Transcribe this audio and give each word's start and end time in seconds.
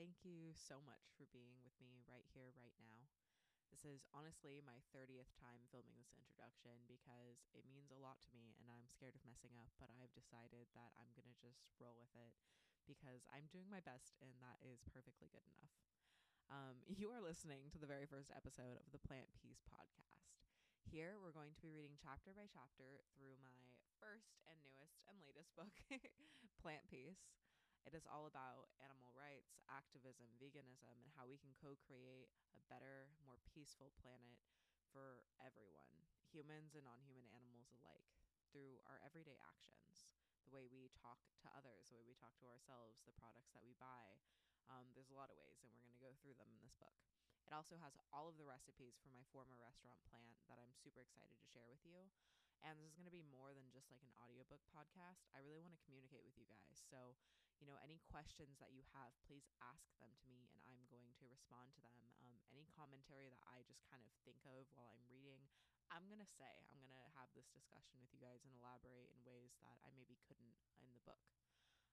Thank 0.00 0.24
you 0.24 0.56
so 0.56 0.80
much 0.80 1.12
for 1.20 1.28
being 1.36 1.60
with 1.60 1.76
me 1.76 2.00
right 2.08 2.24
here, 2.32 2.48
right 2.56 2.72
now. 2.80 3.12
This 3.68 3.84
is 3.84 4.04
honestly 4.12 4.60
my 4.64 4.80
30th 4.92 5.32
time 5.36 5.68
filming 5.68 5.96
this 5.96 6.12
introduction 6.16 6.84
because 6.88 7.44
it 7.52 7.64
means 7.68 7.92
a 7.92 8.00
lot 8.00 8.20
to 8.24 8.32
me 8.32 8.56
and 8.60 8.68
I'm 8.68 8.88
scared 8.88 9.16
of 9.16 9.24
messing 9.24 9.52
up, 9.56 9.72
but 9.80 9.92
I've 9.92 10.12
decided 10.16 10.68
that 10.76 10.92
I'm 10.96 11.12
going 11.16 11.28
to 11.28 11.36
just 11.40 11.64
roll 11.80 11.96
with 11.96 12.12
it 12.16 12.32
because 12.88 13.24
I'm 13.32 13.48
doing 13.52 13.68
my 13.68 13.84
best 13.84 14.16
and 14.20 14.32
that 14.40 14.60
is 14.64 14.84
perfectly 14.88 15.28
good 15.28 15.44
enough. 15.44 15.72
Um, 16.48 16.80
you 17.00 17.12
are 17.12 17.20
listening 17.20 17.68
to 17.72 17.80
the 17.80 17.88
very 17.88 18.08
first 18.08 18.32
episode 18.32 18.80
of 18.80 18.92
the 18.92 19.00
Plant 19.00 19.28
Peace 19.36 19.64
podcast. 19.68 20.40
Here, 20.88 21.20
we're 21.20 21.36
going 21.36 21.52
to 21.56 21.64
be 21.64 21.72
reading 21.72 21.96
chapter 22.00 22.32
by 22.32 22.48
chapter 22.48 23.00
through 23.16 23.40
my 23.40 23.60
first 24.00 24.40
and 24.48 24.56
newest 24.64 25.00
and 25.08 25.16
latest 25.20 25.52
book, 25.52 25.72
Plant 26.64 26.84
Peace. 26.88 27.28
It 27.82 27.94
is 27.98 28.06
all 28.06 28.30
about 28.30 28.70
animal 28.78 29.10
rights, 29.14 29.58
activism, 29.66 30.30
veganism, 30.38 30.94
and 31.02 31.12
how 31.18 31.26
we 31.26 31.38
can 31.38 31.50
co 31.58 31.74
create 31.82 32.30
a 32.54 32.62
better, 32.70 33.10
more 33.26 33.38
peaceful 33.50 33.90
planet 33.98 34.38
for 34.94 35.26
everyone, 35.42 35.94
humans 36.30 36.74
and 36.78 36.86
non 36.86 37.02
human 37.02 37.26
animals 37.34 37.70
alike, 37.74 38.06
through 38.54 38.78
our 38.86 39.02
everyday 39.02 39.36
actions. 39.42 40.06
The 40.46 40.54
way 40.54 40.66
we 40.70 40.90
talk 40.94 41.18
to 41.42 41.48
others, 41.58 41.90
the 41.90 41.98
way 41.98 42.06
we 42.06 42.14
talk 42.18 42.34
to 42.42 42.46
ourselves, 42.50 43.02
the 43.06 43.14
products 43.18 43.50
that 43.54 43.62
we 43.66 43.74
buy. 43.78 44.18
Um, 44.70 44.86
there's 44.94 45.10
a 45.10 45.18
lot 45.18 45.30
of 45.30 45.36
ways, 45.38 45.58
and 45.66 45.70
we're 45.74 45.82
going 45.82 45.96
to 45.96 46.02
go 46.06 46.14
through 46.22 46.38
them 46.38 46.50
in 46.54 46.60
this 46.62 46.74
book. 46.78 46.94
It 47.46 47.50
also 47.50 47.74
has 47.82 47.98
all 48.14 48.30
of 48.30 48.38
the 48.38 48.46
recipes 48.46 48.94
for 49.02 49.10
my 49.10 49.26
former 49.34 49.58
restaurant 49.58 49.98
plant 50.06 50.38
that 50.46 50.62
I'm 50.62 50.70
super 50.78 51.02
excited 51.02 51.34
to 51.34 51.46
share 51.50 51.66
with 51.66 51.82
you. 51.82 52.06
And 52.62 52.78
this 52.78 52.94
is 52.94 52.94
going 52.94 53.10
to 53.10 53.14
be 53.14 53.26
more 53.26 53.50
than 53.50 53.66
just 53.74 53.90
like 53.90 54.02
an 54.06 54.14
audiobook 54.22 54.62
podcast. 54.70 55.26
I 55.34 55.42
really 55.42 55.58
want 55.66 55.74
to 55.74 55.82
communicate 55.82 56.22
with 56.22 56.38
you 56.38 56.46
guys. 56.46 56.78
So, 56.78 57.18
you 57.62 57.70
know, 57.70 57.78
any 57.78 58.02
questions 58.10 58.58
that 58.58 58.74
you 58.74 58.82
have, 58.90 59.14
please 59.22 59.46
ask 59.62 59.86
them 60.02 60.10
to 60.18 60.26
me 60.26 60.50
and 60.58 60.66
I'm 60.66 60.82
going 60.90 61.14
to 61.22 61.30
respond 61.30 61.70
to 61.78 61.80
them. 61.86 62.02
Um, 62.18 62.34
any 62.50 62.66
commentary 62.74 63.30
that 63.30 63.38
I 63.46 63.62
just 63.70 63.86
kind 63.86 64.02
of 64.02 64.10
think 64.26 64.42
of 64.50 64.66
while 64.74 64.90
I'm 64.90 65.06
reading, 65.06 65.46
I'm 65.86 66.10
going 66.10 66.18
to 66.18 66.32
say, 66.34 66.50
I'm 66.74 66.82
going 66.82 66.90
to 66.90 67.14
have 67.14 67.30
this 67.38 67.46
discussion 67.54 68.02
with 68.02 68.10
you 68.10 68.18
guys 68.18 68.42
and 68.42 68.50
elaborate 68.58 69.14
in 69.14 69.22
ways 69.22 69.54
that 69.62 69.78
I 69.86 69.94
maybe 69.94 70.18
couldn't 70.26 70.58
in 70.82 70.90
the 70.90 71.06
book. 71.06 71.22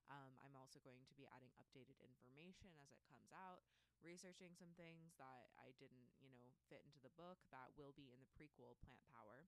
Um, 0.10 0.42
I'm 0.42 0.58
also 0.58 0.82
going 0.82 1.06
to 1.06 1.14
be 1.14 1.30
adding 1.30 1.54
updated 1.62 2.02
information 2.02 2.74
as 2.82 2.90
it 2.90 3.06
comes 3.06 3.30
out, 3.30 3.62
researching 4.02 4.58
some 4.58 4.74
things 4.74 5.14
that 5.22 5.54
I 5.54 5.70
didn't, 5.78 6.10
you 6.18 6.34
know, 6.34 6.50
fit 6.66 6.82
into 6.82 6.98
the 6.98 7.14
book 7.14 7.38
that 7.54 7.70
will 7.78 7.94
be 7.94 8.10
in 8.10 8.18
the 8.18 8.32
prequel, 8.34 8.74
Plant 8.82 9.06
Power. 9.14 9.46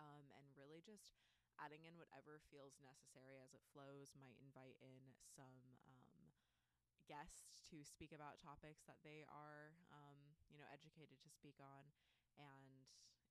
Um, 0.00 0.24
and 0.40 0.46
really 0.56 0.80
just 0.80 1.20
adding 1.60 1.84
in 1.84 1.98
whatever 1.98 2.40
feels 2.50 2.78
necessary 2.80 3.38
as 3.42 3.52
it 3.54 3.62
flows, 3.74 4.14
might 4.18 4.38
invite 4.40 4.78
in 4.82 5.14
some. 5.36 5.78
Um, 5.86 6.06
guests 7.08 7.56
to 7.72 7.80
speak 7.80 8.12
about 8.12 8.36
topics 8.36 8.84
that 8.84 9.00
they 9.00 9.24
are 9.32 9.72
um, 9.88 10.36
you 10.52 10.60
know 10.60 10.68
educated 10.68 11.16
to 11.24 11.32
speak 11.32 11.56
on 11.56 11.88
and 12.36 12.84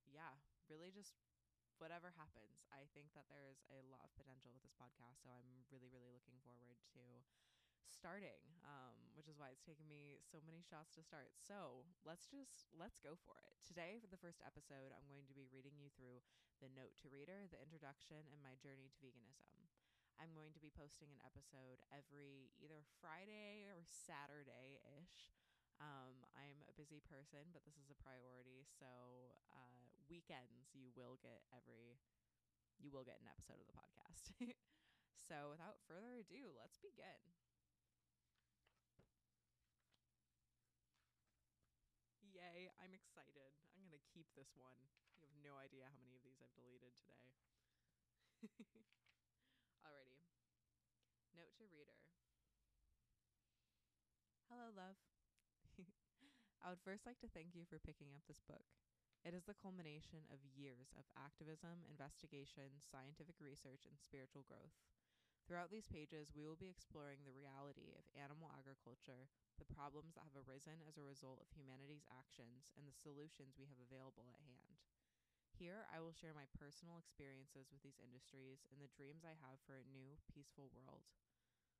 yeah 0.10 0.34
really 0.66 0.90
just 0.90 1.14
whatever 1.78 2.10
happens, 2.18 2.66
I 2.74 2.90
think 2.98 3.14
that 3.14 3.30
there's 3.30 3.62
a 3.70 3.86
lot 3.94 4.02
of 4.02 4.10
potential 4.18 4.50
with 4.50 4.66
this 4.66 4.74
podcast. 4.74 5.22
So 5.22 5.30
I'm 5.30 5.62
really, 5.70 5.90
really 5.94 6.10
looking 6.10 6.42
forward 6.42 6.78
to 6.98 7.02
starting, 7.92 8.44
um, 8.64 8.96
which 9.16 9.28
is 9.28 9.40
why 9.40 9.52
it's 9.52 9.64
taken 9.66 9.88
me 9.88 10.20
so 10.24 10.40
many 10.44 10.62
shots 10.64 10.94
to 10.96 11.04
start. 11.04 11.34
So 11.40 11.88
let's 12.04 12.28
just 12.28 12.70
let's 12.76 13.00
go 13.00 13.16
for 13.16 13.40
it. 13.44 13.56
Today, 13.64 14.00
for 14.00 14.08
the 14.12 14.20
first 14.20 14.40
episode, 14.44 14.92
I'm 14.96 15.08
going 15.08 15.28
to 15.28 15.36
be 15.38 15.48
reading 15.50 15.76
you 15.80 15.92
through 15.96 16.24
the 16.60 16.72
note 16.74 16.96
to 17.04 17.12
reader, 17.14 17.46
the 17.48 17.62
introduction, 17.62 18.24
and 18.32 18.40
my 18.44 18.56
journey 18.60 18.90
to 19.00 19.08
veganism. 19.14 19.68
I'm 20.18 20.34
going 20.34 20.50
to 20.58 20.62
be 20.64 20.74
posting 20.74 21.14
an 21.14 21.22
episode 21.22 21.78
every 21.94 22.50
either 22.58 22.82
Friday 22.98 23.70
or 23.70 23.86
Saturday 23.86 24.82
ish. 24.98 25.30
Um, 25.78 26.26
I'm 26.34 26.66
a 26.66 26.74
busy 26.74 26.98
person, 27.06 27.54
but 27.54 27.62
this 27.70 27.78
is 27.78 27.94
a 27.94 27.98
priority. 28.02 28.66
So 28.66 28.90
uh, 29.54 29.94
weekends, 30.10 30.74
you 30.74 30.90
will 30.98 31.22
get 31.22 31.46
every, 31.54 32.02
you 32.82 32.90
will 32.90 33.06
get 33.06 33.22
an 33.22 33.30
episode 33.30 33.62
of 33.62 33.70
the 33.70 33.78
podcast. 33.78 34.34
so 35.30 35.54
without 35.54 35.78
further 35.86 36.18
ado, 36.18 36.50
let's 36.58 36.82
begin. 36.82 37.22
I'm 42.88 42.96
excited. 42.96 43.52
I'm 43.76 43.84
going 43.84 44.00
to 44.00 44.08
keep 44.16 44.32
this 44.32 44.56
one. 44.56 44.80
You 45.20 45.28
have 45.28 45.36
no 45.44 45.60
idea 45.60 45.92
how 45.92 46.00
many 46.00 46.16
of 46.16 46.24
these 46.24 46.40
I've 46.40 46.56
deleted 46.56 46.96
today. 46.96 47.28
Alrighty. 49.84 50.24
Note 51.36 51.52
to 51.60 51.68
reader. 51.68 52.00
Hello, 54.48 54.72
love. 54.72 54.96
I 56.64 56.72
would 56.72 56.80
first 56.80 57.04
like 57.04 57.20
to 57.20 57.28
thank 57.36 57.60
you 57.60 57.68
for 57.68 57.84
picking 57.84 58.16
up 58.16 58.24
this 58.24 58.40
book. 58.48 58.64
It 59.28 59.36
is 59.36 59.44
the 59.44 59.60
culmination 59.60 60.24
of 60.32 60.40
years 60.56 60.96
of 60.96 61.04
activism, 61.20 61.84
investigation, 61.92 62.72
scientific 62.80 63.36
research, 63.44 63.84
and 63.84 64.00
spiritual 64.00 64.48
growth. 64.48 64.80
Throughout 65.48 65.72
these 65.72 65.88
pages, 65.88 66.36
we 66.36 66.44
will 66.44 66.60
be 66.60 66.68
exploring 66.68 67.24
the 67.24 67.32
reality 67.32 67.96
of 67.96 68.04
animal 68.20 68.52
agriculture, 68.52 69.32
the 69.56 69.72
problems 69.72 70.12
that 70.20 70.28
have 70.28 70.36
arisen 70.44 70.84
as 70.84 71.00
a 71.00 71.08
result 71.08 71.40
of 71.40 71.48
humanity's 71.56 72.04
actions, 72.12 72.68
and 72.76 72.84
the 72.84 72.92
solutions 72.92 73.56
we 73.56 73.64
have 73.72 73.80
available 73.80 74.28
at 74.28 74.44
hand. 74.44 74.84
Here, 75.56 75.88
I 75.88 76.04
will 76.04 76.12
share 76.12 76.36
my 76.36 76.52
personal 76.60 77.00
experiences 77.00 77.72
with 77.72 77.80
these 77.80 77.96
industries 78.04 78.68
and 78.68 78.84
the 78.84 78.92
dreams 78.92 79.24
I 79.24 79.40
have 79.40 79.64
for 79.64 79.80
a 79.80 79.88
new, 79.88 80.20
peaceful 80.28 80.68
world. 80.76 81.08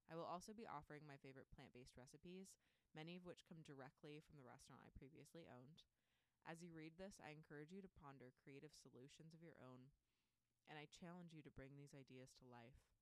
I 0.08 0.16
will 0.16 0.24
also 0.24 0.56
be 0.56 0.64
offering 0.64 1.04
my 1.04 1.20
favorite 1.20 1.52
plant 1.52 1.76
based 1.76 2.00
recipes, 2.00 2.56
many 2.96 3.20
of 3.20 3.28
which 3.28 3.44
come 3.52 3.68
directly 3.68 4.24
from 4.24 4.40
the 4.40 4.48
restaurant 4.48 4.80
I 4.80 4.96
previously 4.96 5.44
owned. 5.44 5.84
As 6.48 6.64
you 6.64 6.72
read 6.72 6.96
this, 6.96 7.20
I 7.20 7.36
encourage 7.36 7.76
you 7.76 7.84
to 7.84 7.98
ponder 8.00 8.32
creative 8.40 8.72
solutions 8.72 9.36
of 9.36 9.44
your 9.44 9.60
own, 9.60 9.92
and 10.72 10.80
I 10.80 10.88
challenge 10.88 11.36
you 11.36 11.44
to 11.44 11.52
bring 11.52 11.76
these 11.76 11.92
ideas 11.92 12.32
to 12.40 12.48
life. 12.48 12.97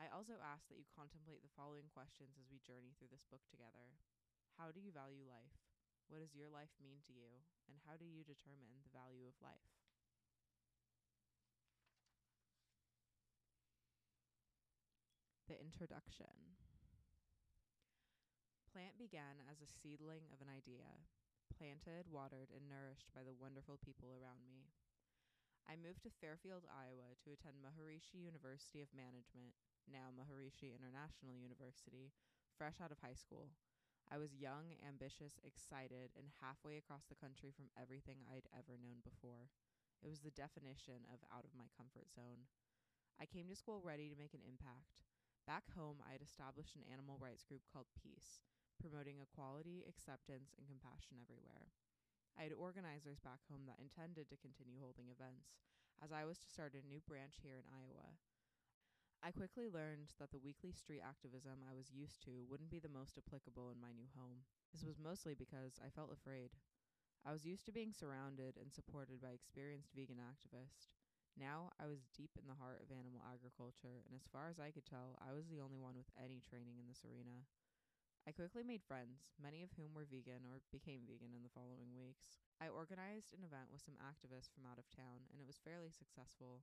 I 0.00 0.08
also 0.10 0.40
ask 0.40 0.66
that 0.68 0.80
you 0.80 0.88
contemplate 0.88 1.44
the 1.44 1.56
following 1.56 1.88
questions 1.92 2.36
as 2.40 2.48
we 2.48 2.62
journey 2.64 2.96
through 2.96 3.12
this 3.12 3.28
book 3.28 3.44
together 3.48 3.96
How 4.56 4.72
do 4.72 4.80
you 4.80 4.92
value 4.92 5.24
life? 5.24 5.56
What 6.08 6.20
does 6.20 6.36
your 6.36 6.52
life 6.52 6.72
mean 6.80 7.00
to 7.08 7.12
you? 7.16 7.40
And 7.68 7.78
how 7.88 7.96
do 7.96 8.04
you 8.04 8.20
determine 8.26 8.84
the 8.84 8.92
value 8.92 9.24
of 9.24 9.36
life? 9.40 9.64
The 15.48 15.56
introduction. 15.56 16.56
Plant 18.72 18.96
began 18.96 19.44
as 19.52 19.60
a 19.60 19.68
seedling 19.68 20.24
of 20.32 20.40
an 20.40 20.48
idea, 20.48 20.88
planted, 21.52 22.08
watered, 22.08 22.48
and 22.56 22.64
nourished 22.68 23.12
by 23.12 23.20
the 23.20 23.36
wonderful 23.36 23.76
people 23.76 24.16
around 24.16 24.48
me. 24.48 24.72
I 25.68 25.76
moved 25.76 26.02
to 26.08 26.18
Fairfield, 26.20 26.64
Iowa 26.66 27.14
to 27.22 27.36
attend 27.36 27.60
Maharishi 27.60 28.18
University 28.24 28.80
of 28.80 28.90
Management, 28.96 29.52
now 29.88 30.10
Maharishi 30.14 30.74
International 30.74 31.34
University, 31.34 32.14
fresh 32.54 32.78
out 32.82 32.92
of 32.92 33.02
high 33.02 33.16
school. 33.16 33.54
I 34.10 34.18
was 34.18 34.36
young, 34.36 34.76
ambitious, 34.82 35.40
excited, 35.40 36.12
and 36.18 36.28
halfway 36.42 36.76
across 36.76 37.06
the 37.08 37.18
country 37.18 37.54
from 37.54 37.72
everything 37.78 38.26
I'd 38.26 38.50
ever 38.52 38.76
known 38.76 39.00
before. 39.00 39.48
It 40.02 40.10
was 40.10 40.20
the 40.20 40.34
definition 40.34 41.06
of 41.08 41.22
out 41.30 41.46
of 41.46 41.54
my 41.54 41.70
comfort 41.72 42.10
zone. 42.10 42.50
I 43.16 43.30
came 43.30 43.46
to 43.48 43.56
school 43.56 43.78
ready 43.80 44.10
to 44.10 44.18
make 44.18 44.34
an 44.34 44.44
impact. 44.44 45.06
Back 45.46 45.70
home, 45.74 46.02
I 46.02 46.14
had 46.14 46.22
established 46.22 46.74
an 46.74 46.86
animal 46.90 47.18
rights 47.22 47.46
group 47.46 47.62
called 47.70 47.90
Peace, 47.94 48.42
promoting 48.82 49.22
equality, 49.22 49.86
acceptance, 49.86 50.54
and 50.58 50.66
compassion 50.66 51.22
everywhere. 51.22 51.70
I 52.34 52.48
had 52.48 52.56
organizers 52.56 53.22
back 53.22 53.44
home 53.46 53.68
that 53.70 53.82
intended 53.82 54.26
to 54.30 54.42
continue 54.42 54.80
holding 54.82 55.12
events, 55.12 55.54
as 56.02 56.10
I 56.10 56.26
was 56.26 56.38
to 56.42 56.50
start 56.50 56.74
a 56.74 56.82
new 56.82 56.98
branch 57.04 57.38
here 57.42 57.60
in 57.60 57.68
Iowa. 57.70 58.18
I 59.22 59.30
quickly 59.30 59.70
learned 59.70 60.12
that 60.18 60.30
the 60.34 60.42
weekly 60.42 60.72
street 60.72 61.00
activism 61.00 61.62
I 61.62 61.78
was 61.78 61.94
used 61.94 62.20
to 62.26 62.42
wouldn't 62.50 62.74
be 62.74 62.82
the 62.82 62.90
most 62.90 63.14
applicable 63.16 63.70
in 63.70 63.80
my 63.80 63.94
new 63.94 64.10
home. 64.18 64.42
This 64.74 64.82
was 64.82 64.98
mostly 64.98 65.38
because 65.38 65.78
I 65.78 65.94
felt 65.94 66.10
afraid. 66.10 66.50
I 67.24 67.32
was 67.32 67.46
used 67.46 67.64
to 67.66 67.72
being 67.72 67.94
surrounded 67.94 68.58
and 68.58 68.74
supported 68.74 69.22
by 69.22 69.30
experienced 69.30 69.94
vegan 69.94 70.18
activists, 70.18 70.90
now 71.38 71.72
I 71.80 71.88
was 71.88 72.12
deep 72.12 72.36
in 72.36 72.44
the 72.44 72.58
heart 72.60 72.84
of 72.84 72.92
animal 72.92 73.24
agriculture, 73.24 74.04
and 74.04 74.12
as 74.12 74.28
far 74.28 74.52
as 74.52 74.60
I 74.60 74.68
could 74.68 74.84
tell, 74.84 75.16
I 75.16 75.32
was 75.32 75.48
the 75.48 75.64
only 75.64 75.80
one 75.80 75.96
with 75.96 76.12
any 76.20 76.44
training 76.44 76.76
in 76.76 76.84
this 76.84 77.08
arena. 77.08 77.48
I 78.28 78.36
quickly 78.36 78.62
made 78.62 78.84
friends, 78.84 79.32
many 79.40 79.64
of 79.64 79.72
whom 79.74 79.96
were 79.96 80.06
vegan 80.06 80.44
or 80.44 80.60
became 80.70 81.08
vegan 81.08 81.32
in 81.32 81.42
the 81.42 81.56
following 81.56 81.96
weeks. 81.96 82.38
I 82.60 82.68
organized 82.68 83.32
an 83.32 83.42
event 83.42 83.72
with 83.72 83.82
some 83.82 83.98
activists 83.98 84.52
from 84.52 84.68
out 84.68 84.78
of 84.78 84.86
town, 84.92 85.24
and 85.32 85.40
it 85.40 85.48
was 85.48 85.58
fairly 85.58 85.90
successful. 85.90 86.62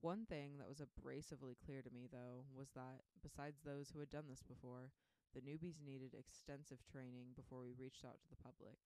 One 0.00 0.30
thing 0.30 0.58
that 0.58 0.70
was 0.70 0.78
abrasively 0.78 1.58
clear 1.58 1.82
to 1.82 1.90
me, 1.90 2.06
though, 2.06 2.46
was 2.54 2.70
that, 2.78 3.02
besides 3.18 3.58
those 3.66 3.90
who 3.90 3.98
had 3.98 4.14
done 4.14 4.30
this 4.30 4.46
before, 4.46 4.94
the 5.34 5.42
newbies 5.42 5.82
needed 5.82 6.14
extensive 6.14 6.86
training 6.86 7.34
before 7.34 7.66
we 7.66 7.74
reached 7.74 8.06
out 8.06 8.22
to 8.22 8.30
the 8.30 8.38
public. 8.38 8.78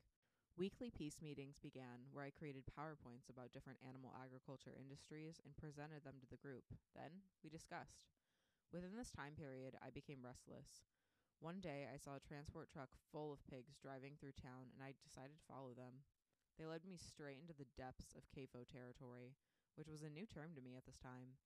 Weekly 0.57 0.89
peace 0.89 1.21
meetings 1.21 1.61
began 1.61 2.09
where 2.13 2.25
I 2.25 2.33
created 2.33 2.65
PowerPoints 2.73 3.29
about 3.29 3.53
different 3.53 3.85
animal 3.85 4.17
agriculture 4.17 4.73
industries 4.73 5.37
and 5.45 5.57
presented 5.57 6.01
them 6.01 6.17
to 6.21 6.29
the 6.33 6.41
group. 6.41 6.65
Then 6.97 7.29
we 7.45 7.53
discussed. 7.53 8.09
Within 8.73 8.97
this 8.97 9.13
time 9.13 9.37
period, 9.37 9.77
I 9.85 9.93
became 9.93 10.25
restless. 10.25 10.89
One 11.45 11.61
day, 11.61 11.93
I 11.93 12.01
saw 12.01 12.17
a 12.17 12.25
transport 12.25 12.73
truck 12.73 12.97
full 13.13 13.33
of 13.37 13.45
pigs 13.45 13.77
driving 13.77 14.17
through 14.17 14.37
town, 14.41 14.73
and 14.73 14.81
I 14.81 14.97
decided 15.05 15.37
to 15.37 15.49
follow 15.49 15.77
them. 15.77 16.09
They 16.57 16.65
led 16.65 16.89
me 16.89 16.97
straight 16.97 17.41
into 17.41 17.57
the 17.57 17.69
depths 17.77 18.17
of 18.17 18.29
CAFO 18.33 18.65
territory, 18.65 19.37
which 19.75 19.89
was 19.89 20.03
a 20.03 20.13
new 20.13 20.27
term 20.27 20.55
to 20.55 20.65
me 20.65 20.77
at 20.77 20.85
this 20.85 20.99
time. 20.99 21.41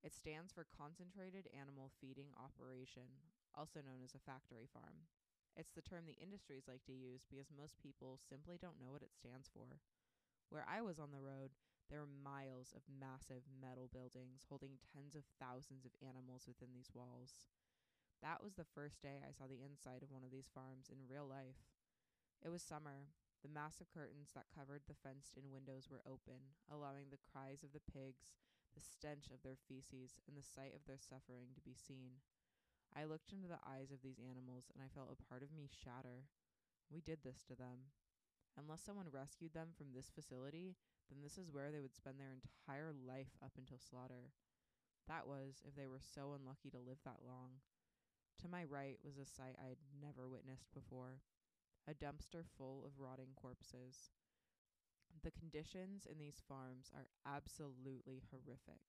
It 0.00 0.16
stands 0.16 0.52
for 0.52 0.64
Concentrated 0.64 1.48
Animal 1.52 1.92
Feeding 2.00 2.32
Operation, 2.36 3.20
also 3.52 3.84
known 3.84 4.00
as 4.00 4.16
a 4.16 4.22
factory 4.24 4.64
farm. 4.70 5.08
It's 5.56 5.72
the 5.76 5.84
term 5.84 6.06
the 6.06 6.16
industries 6.22 6.64
like 6.70 6.86
to 6.88 6.96
use 6.96 7.26
because 7.28 7.52
most 7.52 7.76
people 7.82 8.16
simply 8.16 8.56
don't 8.56 8.80
know 8.80 8.92
what 8.94 9.04
it 9.04 9.12
stands 9.12 9.50
for. 9.52 9.82
Where 10.48 10.64
I 10.64 10.80
was 10.80 10.98
on 10.98 11.12
the 11.12 11.20
road, 11.20 11.52
there 11.90 12.00
were 12.00 12.22
miles 12.24 12.72
of 12.72 12.86
massive 12.86 13.44
metal 13.50 13.90
buildings 13.90 14.46
holding 14.48 14.78
tens 14.80 15.14
of 15.18 15.26
thousands 15.42 15.84
of 15.84 15.92
animals 16.00 16.46
within 16.46 16.72
these 16.72 16.94
walls. 16.94 17.50
That 18.22 18.42
was 18.42 18.54
the 18.54 18.68
first 18.68 19.02
day 19.02 19.20
I 19.20 19.32
saw 19.32 19.48
the 19.48 19.64
inside 19.64 20.02
of 20.02 20.12
one 20.12 20.24
of 20.24 20.30
these 20.30 20.48
farms 20.52 20.88
in 20.88 21.08
real 21.10 21.26
life. 21.26 21.60
It 22.44 22.48
was 22.48 22.62
summer. 22.62 23.10
The 23.40 23.48
massive 23.48 23.88
curtains 23.88 24.36
that 24.36 24.52
covered 24.52 24.84
the 24.84 25.00
fenced 25.00 25.40
in 25.40 25.48
windows 25.48 25.88
were 25.88 26.04
open, 26.04 26.52
allowing 26.68 27.08
the 27.08 27.24
cries 27.32 27.64
of 27.64 27.72
the 27.72 27.80
pigs, 27.80 28.36
the 28.76 28.84
stench 28.84 29.32
of 29.32 29.40
their 29.40 29.56
feces, 29.56 30.20
and 30.28 30.36
the 30.36 30.44
sight 30.44 30.76
of 30.76 30.84
their 30.84 31.00
suffering 31.00 31.56
to 31.56 31.64
be 31.64 31.72
seen. 31.72 32.20
I 32.92 33.08
looked 33.08 33.32
into 33.32 33.48
the 33.48 33.62
eyes 33.64 33.88
of 33.88 34.04
these 34.04 34.20
animals 34.20 34.68
and 34.74 34.84
I 34.84 34.92
felt 34.92 35.08
a 35.08 35.24
part 35.24 35.40
of 35.40 35.56
me 35.56 35.72
shatter. 35.72 36.28
We 36.92 37.00
did 37.00 37.24
this 37.24 37.40
to 37.48 37.56
them. 37.56 37.96
Unless 38.58 38.84
someone 38.84 39.08
rescued 39.08 39.54
them 39.54 39.72
from 39.72 39.94
this 39.94 40.12
facility, 40.12 40.76
then 41.08 41.22
this 41.22 41.38
is 41.38 41.48
where 41.48 41.72
they 41.72 41.80
would 41.80 41.94
spend 41.94 42.20
their 42.20 42.36
entire 42.36 42.92
life 42.92 43.32
up 43.40 43.56
until 43.56 43.78
slaughter. 43.78 44.36
That 45.08 45.24
was, 45.26 45.62
if 45.64 45.74
they 45.74 45.86
were 45.86 46.02
so 46.02 46.36
unlucky 46.36 46.68
to 46.70 46.82
live 46.82 47.00
that 47.08 47.24
long. 47.24 47.64
To 48.42 48.52
my 48.52 48.68
right 48.68 48.98
was 49.00 49.16
a 49.16 49.24
sight 49.24 49.56
I 49.56 49.68
had 49.72 49.80
never 49.96 50.28
witnessed 50.28 50.68
before 50.74 51.24
a 51.88 51.94
dumpster 51.94 52.44
full 52.56 52.84
of 52.84 52.98
rotting 52.98 53.32
corpses. 53.36 54.10
The 55.22 55.30
conditions 55.30 56.06
in 56.08 56.18
these 56.18 56.40
farms 56.48 56.90
are 56.96 57.08
absolutely 57.26 58.22
horrific. 58.30 58.80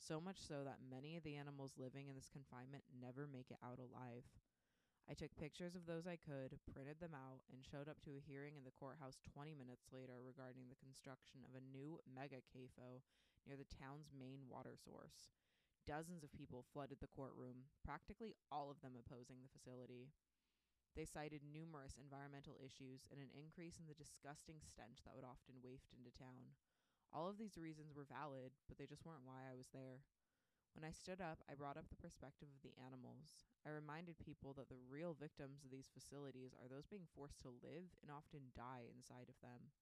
So 0.00 0.16
much 0.16 0.40
so 0.40 0.64
that 0.64 0.80
many 0.80 1.16
of 1.16 1.24
the 1.24 1.36
animals 1.36 1.76
living 1.76 2.08
in 2.08 2.16
this 2.16 2.32
confinement 2.32 2.88
never 2.88 3.28
make 3.28 3.52
it 3.52 3.60
out 3.60 3.76
alive. 3.76 4.24
I 5.10 5.18
took 5.18 5.34
pictures 5.36 5.74
of 5.74 5.84
those 5.84 6.06
I 6.06 6.16
could, 6.16 6.56
printed 6.70 7.02
them 7.02 7.12
out, 7.12 7.42
and 7.52 7.66
showed 7.66 7.90
up 7.90 8.00
to 8.06 8.14
a 8.14 8.22
hearing 8.24 8.54
in 8.54 8.64
the 8.64 8.78
courthouse 8.78 9.18
20 9.34 9.58
minutes 9.58 9.90
later 9.90 10.22
regarding 10.22 10.70
the 10.70 10.78
construction 10.78 11.42
of 11.44 11.58
a 11.58 11.66
new 11.74 11.98
mega 12.06 12.38
CAFO 12.46 13.02
near 13.42 13.58
the 13.58 13.68
town's 13.68 14.14
main 14.14 14.46
water 14.46 14.78
source. 14.78 15.34
Dozens 15.82 16.22
of 16.22 16.30
people 16.30 16.62
flooded 16.70 17.02
the 17.02 17.10
courtroom, 17.10 17.66
practically 17.82 18.38
all 18.54 18.70
of 18.70 18.78
them 18.80 18.94
opposing 18.94 19.42
the 19.42 19.50
facility. 19.50 20.14
They 20.96 21.06
cited 21.06 21.46
numerous 21.46 21.96
environmental 21.96 22.58
issues 22.58 23.06
and 23.10 23.22
an 23.22 23.30
increase 23.30 23.78
in 23.78 23.86
the 23.86 23.98
disgusting 23.98 24.58
stench 24.60 25.02
that 25.06 25.14
would 25.14 25.24
often 25.26 25.62
waft 25.62 25.94
into 25.94 26.10
town. 26.10 26.58
All 27.14 27.26
of 27.30 27.38
these 27.38 27.58
reasons 27.58 27.94
were 27.94 28.06
valid, 28.06 28.54
but 28.66 28.78
they 28.78 28.86
just 28.86 29.06
weren't 29.06 29.26
why 29.26 29.46
I 29.46 29.54
was 29.54 29.70
there. 29.74 30.02
When 30.74 30.86
I 30.86 30.94
stood 30.94 31.18
up, 31.18 31.42
I 31.50 31.58
brought 31.58 31.76
up 31.76 31.90
the 31.90 31.98
perspective 31.98 32.46
of 32.54 32.62
the 32.62 32.76
animals. 32.78 33.42
I 33.66 33.74
reminded 33.74 34.22
people 34.22 34.54
that 34.54 34.70
the 34.70 34.78
real 34.78 35.18
victims 35.18 35.66
of 35.66 35.70
these 35.74 35.90
facilities 35.90 36.54
are 36.54 36.70
those 36.70 36.86
being 36.86 37.10
forced 37.10 37.42
to 37.42 37.58
live 37.62 37.90
and 38.02 38.10
often 38.10 38.54
die 38.54 38.86
inside 38.86 39.26
of 39.26 39.38
them. 39.42 39.74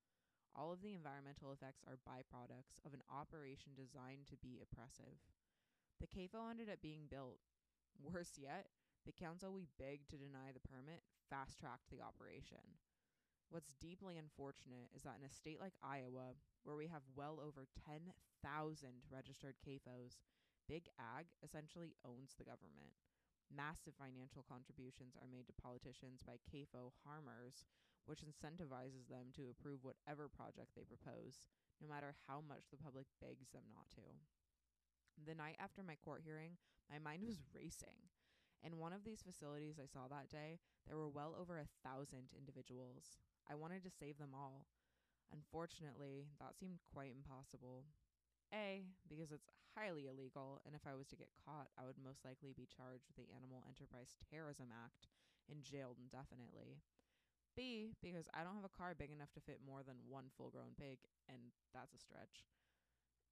All 0.56 0.72
of 0.72 0.80
the 0.80 0.96
environmental 0.96 1.52
effects 1.52 1.84
are 1.84 2.00
byproducts 2.08 2.80
of 2.84 2.96
an 2.96 3.04
operation 3.12 3.76
designed 3.76 4.26
to 4.32 4.40
be 4.40 4.58
oppressive. 4.64 5.20
The 6.00 6.08
CAFO 6.08 6.48
ended 6.48 6.70
up 6.72 6.80
being 6.80 7.06
built. 7.10 7.44
Worse 8.00 8.38
yet, 8.40 8.72
the 9.06 9.12
council 9.12 9.52
we 9.52 9.68
begged 9.78 10.10
to 10.10 10.20
deny 10.20 10.50
the 10.52 10.64
permit 10.64 11.02
fast 11.30 11.58
tracked 11.58 11.90
the 11.90 12.02
operation. 12.02 12.80
What's 13.48 13.72
deeply 13.80 14.20
unfortunate 14.20 14.92
is 14.92 15.02
that 15.08 15.16
in 15.16 15.24
a 15.24 15.32
state 15.32 15.56
like 15.60 15.72
Iowa, 15.80 16.36
where 16.64 16.76
we 16.76 16.88
have 16.92 17.04
well 17.16 17.40
over 17.40 17.64
10,000 17.88 18.12
registered 19.08 19.56
CAFOs, 19.64 20.20
Big 20.68 20.92
Ag 21.00 21.32
essentially 21.40 21.96
owns 22.04 22.36
the 22.36 22.44
government. 22.44 22.92
Massive 23.48 23.96
financial 23.96 24.44
contributions 24.44 25.16
are 25.16 25.24
made 25.32 25.48
to 25.48 25.56
politicians 25.56 26.20
by 26.20 26.36
CAFO 26.44 26.92
harmers, 27.08 27.64
which 28.04 28.20
incentivizes 28.20 29.08
them 29.08 29.32
to 29.32 29.48
approve 29.48 29.80
whatever 29.80 30.28
project 30.28 30.76
they 30.76 30.84
propose, 30.84 31.48
no 31.80 31.88
matter 31.88 32.12
how 32.28 32.44
much 32.44 32.68
the 32.68 32.76
public 32.76 33.08
begs 33.16 33.48
them 33.48 33.64
not 33.72 33.88
to. 33.96 34.04
The 35.16 35.34
night 35.34 35.56
after 35.56 35.80
my 35.80 35.96
court 35.96 36.20
hearing, 36.20 36.60
my 36.92 37.00
mind 37.00 37.24
was 37.24 37.40
racing. 37.56 38.12
In 38.64 38.78
one 38.78 38.92
of 38.92 39.04
these 39.04 39.22
facilities 39.22 39.78
I 39.78 39.86
saw 39.86 40.08
that 40.08 40.28
day, 40.28 40.58
there 40.86 40.96
were 40.96 41.08
well 41.08 41.34
over 41.38 41.58
a 41.58 41.70
thousand 41.86 42.30
individuals. 42.36 43.18
I 43.48 43.54
wanted 43.54 43.82
to 43.84 43.90
save 43.90 44.18
them 44.18 44.34
all. 44.34 44.66
Unfortunately, 45.32 46.28
that 46.40 46.56
seemed 46.58 46.80
quite 46.92 47.12
impossible. 47.14 47.84
A, 48.52 48.88
because 49.08 49.30
it's 49.32 49.52
highly 49.76 50.08
illegal, 50.08 50.60
and 50.64 50.74
if 50.74 50.86
I 50.88 50.96
was 50.96 51.06
to 51.12 51.20
get 51.20 51.36
caught, 51.44 51.68
I 51.76 51.84
would 51.84 52.00
most 52.00 52.24
likely 52.24 52.56
be 52.56 52.66
charged 52.68 53.04
with 53.06 53.16
the 53.20 53.30
Animal 53.36 53.64
Enterprise 53.68 54.16
Terrorism 54.30 54.72
Act 54.72 55.08
and 55.52 55.62
jailed 55.62 56.00
indefinitely. 56.00 56.80
B, 57.56 57.92
because 58.00 58.28
I 58.32 58.44
don't 58.44 58.56
have 58.56 58.68
a 58.68 58.72
car 58.72 58.94
big 58.96 59.12
enough 59.12 59.32
to 59.36 59.44
fit 59.44 59.60
more 59.66 59.82
than 59.84 60.00
one 60.08 60.32
full 60.36 60.50
grown 60.50 60.72
pig, 60.78 60.98
and 61.28 61.52
that's 61.74 61.92
a 61.92 62.00
stretch. 62.00 62.48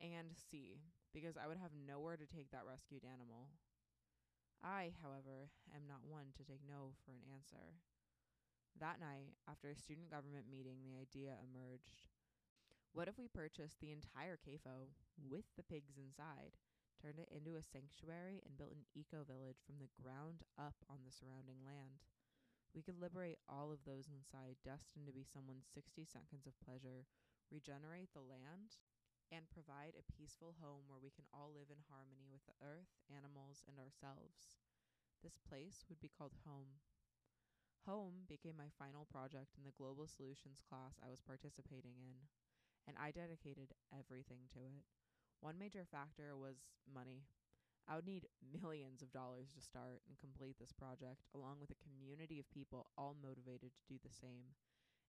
And 0.00 0.36
C, 0.36 0.80
because 1.14 1.36
I 1.40 1.48
would 1.48 1.58
have 1.58 1.72
nowhere 1.72 2.16
to 2.16 2.26
take 2.28 2.50
that 2.52 2.68
rescued 2.68 3.04
animal. 3.08 3.48
I, 4.62 4.92
however, 5.02 5.52
am 5.74 5.88
not 5.88 6.06
one 6.06 6.32
to 6.36 6.44
take 6.44 6.64
no 6.64 6.96
for 7.04 7.12
an 7.12 7.24
answer. 7.26 7.76
That 8.76 9.00
night, 9.00 9.36
after 9.48 9.72
a 9.72 9.76
student 9.76 10.12
government 10.12 10.52
meeting, 10.52 10.84
the 10.84 11.00
idea 11.00 11.40
emerged. 11.40 12.04
What 12.92 13.08
if 13.08 13.16
we 13.16 13.28
purchased 13.28 13.80
the 13.80 13.92
entire 13.92 14.36
CAFO 14.36 14.92
with 15.16 15.48
the 15.56 15.64
pigs 15.64 15.96
inside, 15.96 16.56
turned 17.00 17.20
it 17.20 17.32
into 17.32 17.56
a 17.56 17.64
sanctuary, 17.64 18.40
and 18.44 18.56
built 18.56 18.72
an 18.72 18.88
eco 18.96 19.24
village 19.24 19.60
from 19.64 19.80
the 19.80 19.92
ground 19.96 20.44
up 20.56 20.76
on 20.88 21.04
the 21.04 21.12
surrounding 21.12 21.60
land? 21.64 22.04
We 22.76 22.84
could 22.84 23.00
liberate 23.00 23.40
all 23.48 23.72
of 23.72 23.84
those 23.88 24.12
inside 24.12 24.60
destined 24.60 25.08
to 25.08 25.16
be 25.16 25.24
someone's 25.24 25.64
60 25.72 26.04
seconds 26.04 26.44
of 26.44 26.60
pleasure, 26.60 27.08
regenerate 27.48 28.12
the 28.12 28.20
land, 28.20 28.76
and 29.34 29.50
provide 29.50 29.98
a 29.98 30.08
peaceful 30.12 30.54
home 30.62 30.86
where 30.86 31.02
we 31.02 31.10
can 31.10 31.26
all 31.34 31.50
live 31.50 31.70
in 31.70 31.82
harmony 31.90 32.30
with 32.30 32.44
the 32.46 32.56
earth, 32.62 32.90
animals, 33.10 33.66
and 33.66 33.76
ourselves. 33.78 34.58
This 35.22 35.38
place 35.42 35.82
would 35.88 35.98
be 35.98 36.12
called 36.12 36.38
home. 36.46 36.78
Home 37.86 38.26
became 38.26 38.58
my 38.58 38.70
final 38.78 39.06
project 39.06 39.54
in 39.58 39.62
the 39.62 39.74
Global 39.74 40.06
Solutions 40.06 40.62
class 40.62 40.98
I 40.98 41.10
was 41.10 41.22
participating 41.22 41.98
in 42.02 42.26
and 42.86 42.94
I 42.98 43.10
dedicated 43.10 43.74
everything 43.90 44.46
to 44.54 44.62
it. 44.62 44.86
One 45.42 45.58
major 45.58 45.84
factor 45.86 46.38
was 46.38 46.70
money. 46.86 47.26
I 47.86 47.94
would 47.94 48.06
need 48.06 48.26
millions 48.42 49.02
of 49.02 49.14
dollars 49.14 49.54
to 49.54 49.62
start 49.62 50.02
and 50.10 50.18
complete 50.18 50.58
this 50.58 50.74
project, 50.74 51.26
along 51.34 51.62
with 51.62 51.70
a 51.70 51.82
community 51.86 52.38
of 52.42 52.50
people 52.50 52.90
all 52.98 53.14
motivated 53.14 53.70
to 53.74 53.86
do 53.86 53.98
the 54.02 54.10
same. 54.10 54.54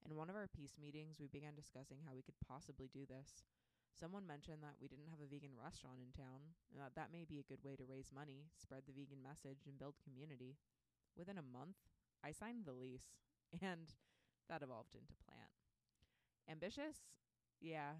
In 0.06 0.13
one 0.13 0.30
of 0.30 0.38
our 0.38 0.50
peace 0.50 0.77
meetings, 0.77 1.18
we 1.18 1.25
began 1.25 1.58
discussing 1.58 2.06
how 2.06 2.13
we 2.13 2.22
could 2.22 2.38
possibly 2.46 2.89
do 2.94 3.06
this. 3.10 3.41
Someone 3.98 4.30
mentioned 4.30 4.62
that 4.62 4.77
we 4.77 4.86
didn't 4.86 5.10
have 5.10 5.25
a 5.25 5.25
vegan 5.25 5.58
restaurant 5.58 5.98
in 5.98 6.13
town, 6.13 6.54
and 6.70 6.77
that 6.77 6.94
that 6.94 7.10
may 7.10 7.25
be 7.25 7.42
a 7.42 7.50
good 7.50 7.66
way 7.66 7.74
to 7.74 7.89
raise 7.89 8.13
money, 8.13 8.46
spread 8.54 8.86
the 8.86 8.94
vegan 8.94 9.25
message, 9.25 9.66
and 9.66 9.82
build 9.82 9.98
community. 10.06 10.54
Within 11.18 11.42
a 11.42 11.50
month, 11.50 11.82
I 12.22 12.30
signed 12.30 12.70
the 12.70 12.77
lease, 12.77 13.18
and 13.58 13.89
that 14.54 14.62
evolved 14.62 14.94
into 14.94 15.18
plant. 15.25 15.50
Ambitious? 16.46 17.10
Yeah. 17.58 17.98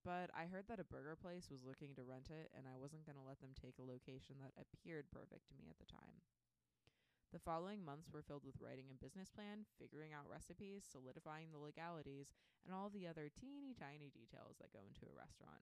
But 0.00 0.32
I 0.32 0.48
heard 0.48 0.64
that 0.72 0.80
a 0.80 0.88
burger 0.88 1.12
place 1.12 1.52
was 1.52 1.60
looking 1.60 1.92
to 2.00 2.08
rent 2.08 2.32
it, 2.32 2.48
and 2.56 2.64
I 2.64 2.80
wasn't 2.80 3.04
going 3.04 3.20
to 3.20 3.28
let 3.28 3.44
them 3.44 3.52
take 3.52 3.76
a 3.76 3.84
location 3.84 4.40
that 4.40 4.56
appeared 4.56 5.12
perfect 5.12 5.44
to 5.52 5.58
me 5.60 5.68
at 5.68 5.76
the 5.76 5.92
time. 5.92 6.24
The 7.28 7.44
following 7.44 7.84
months 7.84 8.08
were 8.08 8.24
filled 8.24 8.48
with 8.48 8.56
writing 8.56 8.88
a 8.88 8.96
business 8.96 9.28
plan, 9.28 9.68
figuring 9.76 10.16
out 10.16 10.24
recipes, 10.32 10.88
solidifying 10.88 11.52
the 11.52 11.60
legalities, 11.60 12.32
and 12.64 12.72
all 12.72 12.88
the 12.88 13.04
other 13.04 13.28
teeny 13.28 13.76
tiny 13.76 14.08
details 14.08 14.56
that 14.56 14.72
go 14.72 14.80
into 14.88 15.04
a 15.04 15.12
restaurant. 15.12 15.60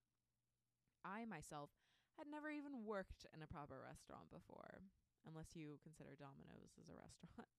I 1.03 1.27
myself 1.27 1.75
had 2.15 2.31
never 2.31 2.55
even 2.55 2.87
worked 2.87 3.27
in 3.35 3.43
a 3.43 3.51
proper 3.51 3.83
restaurant 3.83 4.31
before, 4.31 4.87
unless 5.27 5.59
you 5.59 5.83
consider 5.83 6.15
Domino's 6.15 6.79
as 6.79 6.87
a 6.87 6.95
restaurant. 6.95 7.59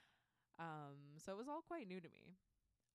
um, 0.60 1.16
so 1.16 1.32
it 1.32 1.40
was 1.40 1.48
all 1.48 1.64
quite 1.64 1.88
new 1.88 2.04
to 2.04 2.12
me. 2.12 2.36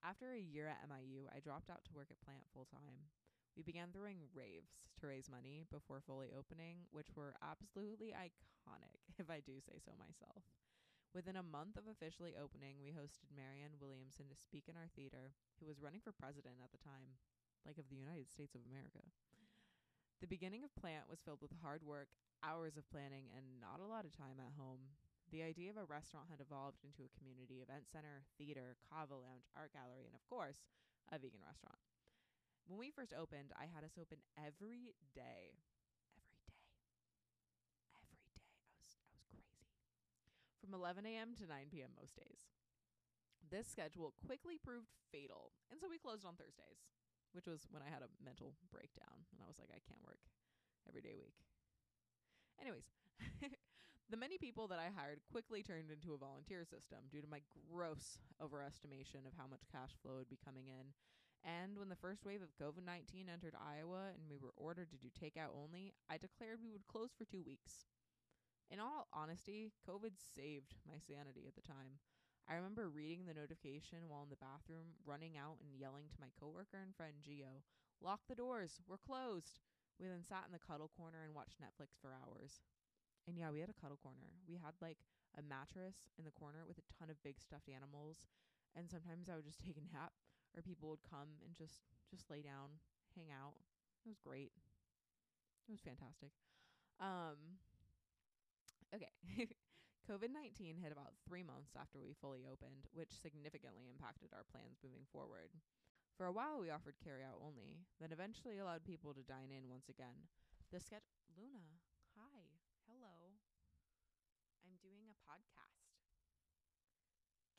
After 0.05 0.29
a 0.29 0.41
year 0.41 0.69
at 0.69 0.85
MIU, 0.85 1.25
I 1.33 1.41
dropped 1.41 1.73
out 1.73 1.85
to 1.89 1.97
work 1.97 2.13
at 2.13 2.21
Plant 2.21 2.45
full 2.53 2.69
time. 2.69 3.09
We 3.55 3.63
began 3.63 3.91
throwing 3.91 4.31
raves 4.31 4.87
to 4.99 5.07
raise 5.11 5.27
money 5.27 5.67
before 5.67 5.99
fully 5.99 6.31
opening, 6.31 6.87
which 6.91 7.11
were 7.15 7.35
absolutely 7.43 8.15
iconic, 8.15 9.03
if 9.19 9.27
I 9.27 9.43
do 9.43 9.59
say 9.59 9.75
so 9.83 9.91
myself. 9.99 10.47
Within 11.11 11.35
a 11.35 11.43
month 11.43 11.75
of 11.75 11.91
officially 11.91 12.39
opening, 12.39 12.79
we 12.79 12.95
hosted 12.95 13.27
Marianne 13.35 13.75
Williamson 13.83 14.31
to 14.31 14.39
speak 14.39 14.71
in 14.71 14.79
our 14.79 14.87
theater, 14.95 15.35
who 15.59 15.67
was 15.67 15.83
running 15.83 15.99
for 15.99 16.15
president 16.15 16.63
at 16.63 16.71
the 16.71 16.79
time, 16.79 17.19
like 17.67 17.75
of 17.75 17.91
the 17.91 17.99
United 17.99 18.31
States 18.31 18.55
of 18.55 18.63
America. 18.63 19.03
The 20.23 20.31
beginning 20.31 20.63
of 20.63 20.71
Plant 20.79 21.11
was 21.11 21.19
filled 21.19 21.43
with 21.43 21.51
hard 21.59 21.83
work, 21.83 22.15
hours 22.39 22.79
of 22.79 22.87
planning, 22.87 23.27
and 23.35 23.59
not 23.59 23.83
a 23.83 23.89
lot 23.89 24.07
of 24.07 24.15
time 24.15 24.39
at 24.39 24.55
home. 24.55 24.95
The 25.35 25.43
idea 25.43 25.67
of 25.73 25.81
a 25.81 25.83
restaurant 25.83 26.31
had 26.31 26.39
evolved 26.39 26.87
into 26.87 27.03
a 27.03 27.15
community 27.19 27.59
event 27.59 27.91
center, 27.91 28.23
theater, 28.39 28.79
kava 28.87 29.19
lounge, 29.19 29.51
art 29.51 29.75
gallery, 29.75 30.07
and 30.07 30.15
of 30.15 30.23
course, 30.31 30.63
a 31.11 31.19
vegan 31.19 31.43
restaurant. 31.43 31.79
When 32.67 32.79
we 32.79 32.91
first 32.91 33.13
opened, 33.13 33.51
I 33.57 33.67
had 33.67 33.83
us 33.83 33.97
open 33.99 34.19
every 34.37 34.95
day. 35.13 35.57
Every 36.09 36.31
day. 36.31 36.53
Every 36.53 37.41
day. 37.41 37.41
I 37.93 38.01
was 38.07 38.21
I 38.39 38.77
was 38.77 38.95
crazy. 39.09 39.43
From 40.61 40.73
11 40.73 41.05
a.m. 41.05 41.35
to 41.41 41.45
9 41.45 41.69
p.m. 41.71 41.91
most 41.97 42.15
days. 42.15 42.47
This 43.51 43.67
schedule 43.67 44.15
quickly 44.23 44.55
proved 44.55 44.87
fatal, 45.11 45.51
and 45.67 45.75
so 45.75 45.91
we 45.91 45.99
closed 45.99 46.23
on 46.23 46.39
Thursdays, 46.39 46.87
which 47.35 47.47
was 47.47 47.67
when 47.67 47.83
I 47.83 47.91
had 47.91 47.99
a 47.99 48.11
mental 48.23 48.55
breakdown 48.71 49.27
and 49.35 49.43
I 49.43 49.47
was 49.49 49.59
like 49.59 49.73
I 49.75 49.83
can't 49.83 49.99
work 50.07 50.23
every 50.87 51.03
day 51.03 51.19
week. 51.19 51.35
Anyways, 52.61 52.87
the 54.11 54.19
many 54.19 54.37
people 54.37 54.67
that 54.69 54.79
I 54.79 54.93
hired 54.93 55.19
quickly 55.31 55.63
turned 55.63 55.91
into 55.91 56.13
a 56.13 56.21
volunteer 56.21 56.63
system 56.63 57.11
due 57.11 57.21
to 57.21 57.27
my 57.27 57.41
gross 57.67 58.19
overestimation 58.39 59.27
of 59.27 59.35
how 59.35 59.47
much 59.49 59.67
cash 59.71 59.91
flow 59.99 60.21
would 60.21 60.29
be 60.29 60.39
coming 60.39 60.67
in. 60.67 60.93
And 61.41 61.77
when 61.77 61.89
the 61.89 61.97
first 61.97 62.25
wave 62.25 62.45
of 62.45 62.53
COVID 62.61 62.85
19 62.85 63.25
entered 63.25 63.57
Iowa 63.57 64.13
and 64.13 64.29
we 64.29 64.37
were 64.37 64.53
ordered 64.55 64.91
to 64.91 65.01
do 65.01 65.09
takeout 65.09 65.57
only, 65.57 65.93
I 66.09 66.21
declared 66.21 66.61
we 66.61 66.69
would 66.71 66.85
close 66.85 67.11
for 67.17 67.25
two 67.25 67.41
weeks. 67.41 67.89
In 68.69 68.79
all 68.79 69.09
honesty, 69.11 69.73
COVID 69.83 70.15
saved 70.15 70.77
my 70.87 71.01
sanity 71.01 71.49
at 71.49 71.55
the 71.57 71.65
time. 71.65 71.99
I 72.47 72.55
remember 72.55 72.89
reading 72.89 73.25
the 73.25 73.37
notification 73.37 74.07
while 74.07 74.23
in 74.23 74.29
the 74.29 74.39
bathroom, 74.39 74.97
running 75.05 75.35
out 75.35 75.57
and 75.59 75.73
yelling 75.77 76.07
to 76.09 76.21
my 76.21 76.29
coworker 76.39 76.79
and 76.81 76.95
friend 76.95 77.19
Geo, 77.21 77.65
Lock 78.01 78.25
the 78.25 78.33
doors, 78.33 78.81
we're 78.89 78.97
closed. 78.97 79.61
We 80.01 80.09
then 80.09 80.25
sat 80.25 80.49
in 80.49 80.53
the 80.53 80.57
cuddle 80.57 80.89
corner 80.89 81.21
and 81.21 81.37
watched 81.37 81.61
Netflix 81.61 82.01
for 82.01 82.17
hours. 82.17 82.65
And 83.29 83.37
yeah, 83.37 83.53
we 83.53 83.61
had 83.61 83.69
a 83.69 83.77
cuddle 83.77 84.01
corner. 84.01 84.33
We 84.49 84.57
had 84.57 84.73
like 84.81 84.97
a 85.37 85.45
mattress 85.45 86.09
in 86.17 86.25
the 86.25 86.33
corner 86.33 86.65
with 86.65 86.81
a 86.81 86.89
ton 86.97 87.13
of 87.13 87.21
big 87.21 87.37
stuffed 87.37 87.69
animals. 87.69 88.25
And 88.73 88.89
sometimes 88.89 89.29
I 89.29 89.37
would 89.37 89.45
just 89.45 89.61
take 89.61 89.77
a 89.77 89.85
nap 89.93 90.17
or 90.55 90.61
people 90.61 90.89
would 90.89 91.03
come 91.07 91.39
and 91.45 91.55
just 91.55 91.81
just 92.09 92.29
lay 92.29 92.41
down, 92.41 92.79
hang 93.15 93.31
out. 93.31 93.55
It 94.05 94.09
was 94.09 94.19
great. 94.19 94.51
It 95.67 95.71
was 95.71 95.81
fantastic. 95.81 96.31
Um 96.99 97.59
okay. 98.93 99.11
COVID-19 100.09 100.81
hit 100.81 100.91
about 100.91 101.13
3 101.29 101.45
months 101.45 101.77
after 101.77 102.01
we 102.01 102.17
fully 102.17 102.43
opened, 102.43 102.89
which 102.91 103.21
significantly 103.21 103.85
impacted 103.87 104.33
our 104.33 104.43
plans 104.49 104.81
moving 104.83 105.05
forward. 105.13 105.53
For 106.17 106.25
a 106.25 106.33
while, 106.33 106.59
we 106.59 106.69
offered 106.73 106.99
carry 106.99 107.23
out 107.23 107.39
only, 107.39 107.85
then 108.01 108.11
eventually 108.11 108.57
allowed 108.57 108.83
people 108.83 109.13
to 109.13 109.23
dine 109.23 109.53
in 109.53 109.69
once 109.69 109.87
again. 109.87 110.27
The 110.73 110.81
sketch 110.81 111.05
Luna, 111.37 111.79
hi, 112.17 112.59
hello. 112.89 113.37
I'm 114.65 114.75
doing 114.81 115.07
a 115.07 115.17
podcast. 115.25 115.95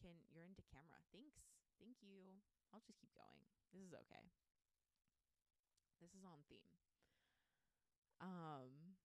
Can 0.01 0.19
you're 0.31 0.45
into 0.45 0.63
camera? 0.71 1.03
Thanks. 1.13 1.43
Thank 1.79 1.97
you. 2.03 2.43
I'll 2.73 2.85
just 2.85 2.99
keep 2.99 3.13
going. 3.15 3.45
This 3.73 3.85
is 3.85 3.95
okay. 3.95 4.25
This 6.01 6.13
is 6.17 6.25
on 6.25 6.43
theme. 6.49 6.73
Um 8.21 8.97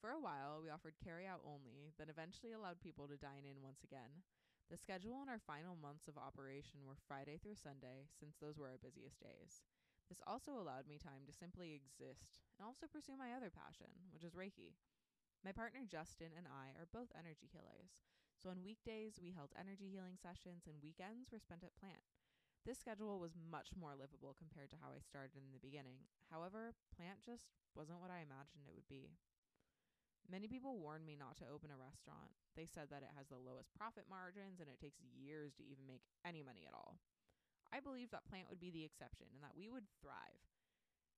for 0.00 0.16
a 0.16 0.20
while, 0.20 0.64
we 0.64 0.72
offered 0.72 0.96
carry 0.96 1.28
out 1.28 1.44
only, 1.44 1.92
then 2.00 2.08
eventually 2.08 2.56
allowed 2.56 2.80
people 2.80 3.04
to 3.04 3.20
dine 3.20 3.44
in 3.44 3.60
once 3.60 3.84
again. 3.84 4.24
The 4.72 4.80
schedule 4.80 5.20
in 5.20 5.28
our 5.28 5.42
final 5.44 5.76
months 5.76 6.08
of 6.08 6.16
operation 6.16 6.88
were 6.88 6.96
Friday 7.04 7.36
through 7.36 7.60
Sunday, 7.60 8.08
since 8.16 8.40
those 8.40 8.56
were 8.56 8.72
our 8.72 8.80
busiest 8.80 9.20
days. 9.20 9.60
This 10.08 10.24
also 10.24 10.56
allowed 10.56 10.88
me 10.88 10.96
time 10.96 11.28
to 11.28 11.36
simply 11.36 11.76
exist 11.76 12.40
and 12.56 12.64
also 12.64 12.88
pursue 12.88 13.14
my 13.18 13.36
other 13.36 13.52
passion, 13.52 13.92
which 14.08 14.24
is 14.24 14.32
Reiki. 14.32 14.72
My 15.44 15.52
partner 15.52 15.84
Justin 15.84 16.32
and 16.32 16.48
I 16.48 16.72
are 16.80 16.88
both 16.88 17.12
energy 17.12 17.50
healers, 17.52 18.00
so 18.40 18.48
on 18.48 18.64
weekdays 18.64 19.20
we 19.20 19.36
held 19.36 19.52
energy 19.52 19.92
healing 19.92 20.16
sessions 20.16 20.64
and 20.64 20.80
weekends 20.80 21.28
were 21.28 21.42
spent 21.42 21.60
at 21.60 21.76
plant. 21.76 22.19
This 22.68 22.76
schedule 22.76 23.16
was 23.16 23.32
much 23.40 23.72
more 23.72 23.96
livable 23.96 24.36
compared 24.36 24.68
to 24.70 24.80
how 24.84 24.92
I 24.92 25.00
started 25.00 25.40
in 25.40 25.56
the 25.56 25.64
beginning. 25.64 26.04
However, 26.28 26.76
plant 26.92 27.24
just 27.24 27.48
wasn't 27.72 28.04
what 28.04 28.12
I 28.12 28.20
imagined 28.20 28.68
it 28.68 28.76
would 28.76 28.88
be. 28.88 29.16
Many 30.28 30.44
people 30.46 30.76
warned 30.76 31.08
me 31.08 31.16
not 31.16 31.40
to 31.40 31.48
open 31.48 31.72
a 31.72 31.80
restaurant. 31.80 32.36
They 32.54 32.68
said 32.68 32.92
that 32.92 33.02
it 33.02 33.16
has 33.16 33.32
the 33.32 33.40
lowest 33.40 33.72
profit 33.72 34.04
margins 34.12 34.60
and 34.60 34.68
it 34.68 34.76
takes 34.76 35.00
years 35.00 35.56
to 35.56 35.64
even 35.64 35.88
make 35.88 36.04
any 36.22 36.44
money 36.44 36.68
at 36.68 36.76
all. 36.76 37.00
I 37.72 37.80
believed 37.80 38.12
that 38.12 38.28
plant 38.28 38.52
would 38.52 38.60
be 38.60 38.70
the 38.70 38.84
exception 38.84 39.32
and 39.32 39.40
that 39.40 39.56
we 39.56 39.72
would 39.72 39.88
thrive. 40.04 40.44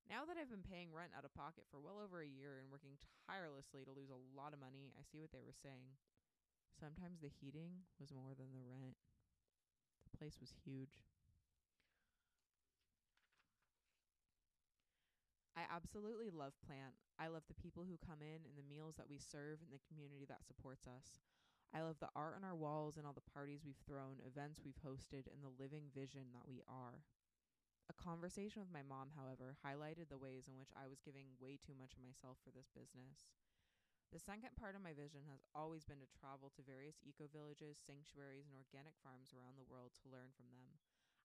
Now 0.07 0.23
that 0.25 0.39
I've 0.39 0.51
been 0.51 0.65
paying 0.65 0.95
rent 0.95 1.13
out 1.17 1.27
of 1.27 1.35
pocket 1.35 1.67
for 1.69 1.83
well 1.83 1.99
over 1.99 2.23
a 2.23 2.29
year 2.29 2.63
and 2.63 2.71
working 2.71 2.97
tirelessly 3.27 3.83
to 3.83 3.93
lose 3.95 4.15
a 4.15 4.25
lot 4.33 4.55
of 4.55 4.63
money, 4.63 4.95
I 4.95 5.03
see 5.03 5.19
what 5.19 5.35
they 5.35 5.43
were 5.43 5.57
saying. 5.57 5.99
Sometimes 6.73 7.21
the 7.21 7.33
heating 7.33 7.85
was 7.99 8.15
more 8.15 8.33
than 8.33 8.55
the 8.55 8.65
rent. 8.65 8.97
The 10.07 10.17
place 10.17 10.41
was 10.41 10.57
huge. 10.65 11.05
I 15.63 15.71
absolutely 15.71 16.35
love 16.35 16.59
Plant. 16.67 16.99
I 17.23 17.31
love 17.31 17.47
the 17.47 17.55
people 17.63 17.87
who 17.87 17.95
come 18.03 18.19
in 18.19 18.43
and 18.43 18.59
the 18.59 18.67
meals 18.67 18.99
that 18.99 19.07
we 19.07 19.23
serve 19.23 19.63
and 19.63 19.71
the 19.71 19.87
community 19.87 20.27
that 20.27 20.43
supports 20.43 20.91
us. 20.91 21.23
I 21.71 21.87
love 21.87 22.03
the 22.03 22.11
art 22.19 22.35
on 22.35 22.43
our 22.43 22.59
walls 22.59 22.99
and 22.99 23.07
all 23.07 23.15
the 23.15 23.31
parties 23.31 23.63
we've 23.63 23.79
thrown, 23.87 24.19
events 24.27 24.59
we've 24.59 24.83
hosted, 24.83 25.31
and 25.31 25.39
the 25.39 25.55
living 25.55 25.87
vision 25.95 26.35
that 26.35 26.51
we 26.51 26.67
are. 26.67 27.07
A 27.87 27.95
conversation 27.95 28.59
with 28.59 28.75
my 28.75 28.83
mom, 28.83 29.15
however, 29.15 29.55
highlighted 29.63 30.11
the 30.11 30.19
ways 30.19 30.51
in 30.51 30.59
which 30.59 30.75
I 30.75 30.91
was 30.91 30.99
giving 30.99 31.39
way 31.39 31.63
too 31.63 31.79
much 31.79 31.95
of 31.95 32.03
myself 32.03 32.43
for 32.43 32.51
this 32.51 32.67
business. 32.75 33.31
The 34.11 34.19
second 34.19 34.59
part 34.59 34.75
of 34.75 34.83
my 34.83 34.93
vision 34.93 35.31
has 35.31 35.47
always 35.55 35.87
been 35.87 36.03
to 36.03 36.11
travel 36.11 36.51
to 36.59 36.67
various 36.67 36.99
eco 37.07 37.31
villages, 37.31 37.79
sanctuaries, 37.79 38.51
and 38.51 38.59
organic 38.59 38.99
farms 38.99 39.31
around 39.31 39.55
the 39.55 39.71
world 39.71 39.95
to 40.03 40.11
learn 40.11 40.35
from 40.35 40.51
them. 40.51 40.75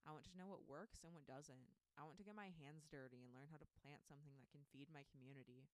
I 0.06 0.14
want 0.14 0.30
to 0.30 0.38
know 0.38 0.46
what 0.46 0.70
works 0.70 1.02
and 1.02 1.10
what 1.10 1.26
doesn't. 1.26 1.74
I 1.98 2.06
want 2.06 2.14
to 2.22 2.26
get 2.26 2.38
my 2.38 2.54
hands 2.62 2.86
dirty 2.86 3.26
and 3.26 3.34
learn 3.34 3.50
how 3.50 3.58
to 3.58 3.74
plant 3.82 4.06
something 4.06 4.38
that 4.38 4.54
can 4.54 4.62
feed 4.70 4.86
my 4.86 5.02
community. 5.10 5.66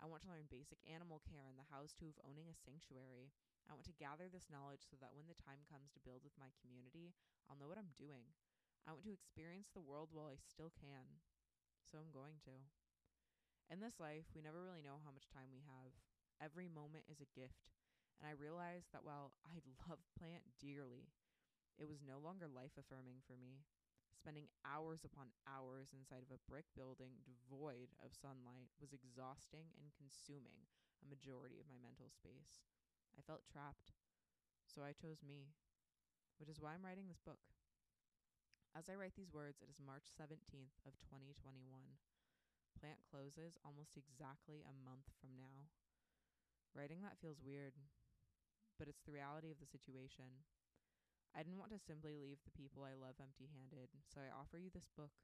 I 0.00 0.08
want 0.08 0.24
to 0.24 0.32
learn 0.32 0.48
basic 0.48 0.80
animal 0.88 1.20
care 1.28 1.44
and 1.44 1.60
the 1.60 1.68
hows 1.68 1.92
to 2.00 2.08
of 2.08 2.16
owning 2.24 2.48
a 2.48 2.56
sanctuary. 2.56 3.28
I 3.68 3.76
want 3.76 3.84
to 3.92 4.00
gather 4.00 4.32
this 4.32 4.48
knowledge 4.48 4.88
so 4.88 4.96
that 4.96 5.12
when 5.12 5.28
the 5.28 5.36
time 5.36 5.68
comes 5.68 5.92
to 5.92 6.00
build 6.00 6.24
with 6.24 6.32
my 6.40 6.48
community, 6.64 7.12
I'll 7.44 7.60
know 7.60 7.68
what 7.68 7.76
I'm 7.76 7.92
doing. 8.00 8.32
I 8.88 8.96
want 8.96 9.04
to 9.04 9.12
experience 9.12 9.68
the 9.68 9.84
world 9.84 10.08
while 10.08 10.32
I 10.32 10.40
still 10.40 10.72
can. 10.72 11.20
So 11.84 12.00
I'm 12.00 12.08
going 12.16 12.40
to. 12.48 12.56
In 13.68 13.84
this 13.84 14.00
life, 14.00 14.24
we 14.32 14.40
never 14.40 14.64
really 14.64 14.80
know 14.80 15.04
how 15.04 15.12
much 15.12 15.28
time 15.28 15.52
we 15.52 15.60
have. 15.68 15.92
Every 16.40 16.72
moment 16.72 17.04
is 17.12 17.20
a 17.20 17.28
gift. 17.36 17.68
And 18.16 18.24
I 18.24 18.32
realized 18.32 18.88
that 18.96 19.04
while 19.04 19.36
I 19.44 19.60
love 19.84 20.00
plant 20.16 20.48
dearly, 20.56 21.12
it 21.76 21.84
was 21.84 22.00
no 22.00 22.16
longer 22.16 22.48
life 22.48 22.80
affirming 22.80 23.20
for 23.28 23.36
me. 23.36 23.68
Spending 24.18 24.50
hours 24.66 25.06
upon 25.06 25.30
hours 25.46 25.94
inside 25.94 26.26
of 26.26 26.34
a 26.34 26.42
brick 26.50 26.66
building 26.74 27.22
devoid 27.22 27.94
of 28.02 28.10
sunlight 28.10 28.66
was 28.82 28.90
exhausting 28.90 29.70
and 29.78 29.94
consuming 29.94 30.66
a 30.98 31.06
majority 31.06 31.62
of 31.62 31.70
my 31.70 31.78
mental 31.78 32.10
space. 32.10 32.66
I 33.14 33.22
felt 33.22 33.46
trapped. 33.46 33.94
So 34.66 34.82
I 34.82 34.90
chose 34.90 35.22
me, 35.22 35.54
which 36.42 36.50
is 36.50 36.58
why 36.58 36.74
I'm 36.74 36.82
writing 36.82 37.06
this 37.06 37.22
book. 37.22 37.40
As 38.74 38.90
I 38.90 38.98
write 38.98 39.14
these 39.14 39.32
words, 39.32 39.62
it 39.62 39.70
is 39.70 39.78
March 39.78 40.10
17th 40.12 40.76
of 40.82 40.98
2021. 40.98 41.62
Plant 42.74 42.98
closes 43.06 43.54
almost 43.62 43.94
exactly 43.94 44.66
a 44.66 44.74
month 44.82 45.08
from 45.22 45.38
now. 45.38 45.70
Writing 46.74 47.00
that 47.06 47.18
feels 47.22 47.40
weird, 47.40 47.78
but 48.78 48.90
it's 48.90 49.02
the 49.06 49.14
reality 49.14 49.50
of 49.50 49.62
the 49.62 49.70
situation. 49.70 50.44
I 51.38 51.46
didn't 51.46 51.62
want 51.62 51.70
to 51.70 51.78
simply 51.78 52.18
leave 52.18 52.42
the 52.42 52.58
people 52.58 52.82
I 52.82 52.98
love 52.98 53.14
empty 53.22 53.46
handed, 53.46 53.94
so 54.10 54.18
I 54.18 54.34
offer 54.34 54.58
you 54.58 54.74
this 54.74 54.90
book. 54.90 55.14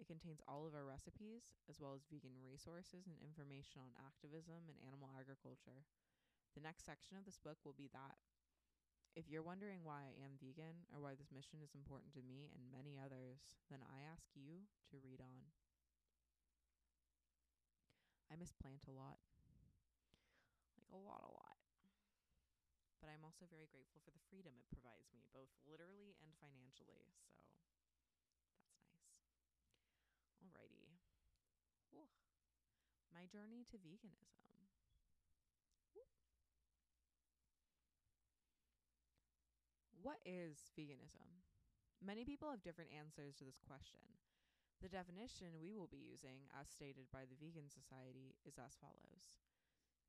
It 0.00 0.08
contains 0.08 0.40
all 0.48 0.64
of 0.64 0.72
our 0.72 0.88
recipes, 0.88 1.52
as 1.68 1.76
well 1.76 1.92
as 1.92 2.08
vegan 2.08 2.40
resources 2.40 3.04
and 3.04 3.20
information 3.20 3.84
on 3.84 3.92
activism 4.00 4.72
and 4.72 4.80
animal 4.80 5.12
agriculture. 5.12 5.84
The 6.56 6.64
next 6.64 6.88
section 6.88 7.20
of 7.20 7.28
this 7.28 7.36
book 7.36 7.60
will 7.68 7.76
be 7.76 7.92
that. 7.92 8.16
If 9.12 9.28
you're 9.28 9.44
wondering 9.44 9.84
why 9.84 10.08
I 10.08 10.16
am 10.24 10.40
vegan 10.40 10.88
or 10.88 11.04
why 11.04 11.20
this 11.20 11.28
mission 11.28 11.60
is 11.60 11.76
important 11.76 12.16
to 12.16 12.24
me 12.24 12.48
and 12.56 12.72
many 12.72 12.96
others, 12.96 13.60
then 13.68 13.84
I 13.84 14.00
ask 14.08 14.24
you 14.32 14.64
to 14.88 15.04
read 15.04 15.20
on. 15.20 15.52
I 18.32 18.40
miss 18.40 18.56
plant 18.56 18.88
a 18.88 18.96
lot. 18.96 19.20
Like 20.80 20.88
a 20.88 20.96
lot, 20.96 21.28
a 21.28 21.32
lot 21.36 21.39
but 23.00 23.08
I'm 23.08 23.24
also 23.24 23.48
very 23.48 23.66
grateful 23.72 24.00
for 24.04 24.12
the 24.12 24.22
freedom 24.28 24.52
it 24.60 24.68
provides 24.70 25.08
me, 25.16 25.24
both 25.32 25.50
literally 25.66 26.14
and 26.20 26.30
financially. 26.38 27.08
So 27.16 27.24
that's 27.32 27.48
nice. 27.56 28.20
Alrighty. 30.44 31.00
Whew. 31.92 32.06
My 33.12 33.24
journey 33.26 33.64
to 33.70 33.76
veganism. 33.78 34.68
What 40.02 40.20
is 40.24 40.72
veganism? 40.78 41.28
Many 42.00 42.24
people 42.24 42.48
have 42.50 42.62
different 42.62 42.90
answers 42.96 43.36
to 43.36 43.44
this 43.44 43.60
question. 43.60 44.00
The 44.80 44.88
definition 44.88 45.60
we 45.60 45.76
will 45.76 45.88
be 45.92 46.00
using, 46.00 46.48
as 46.56 46.68
stated 46.72 47.12
by 47.12 47.28
the 47.28 47.36
Vegan 47.36 47.68
Society, 47.68 48.32
is 48.48 48.56
as 48.56 48.80
follows 48.80 49.36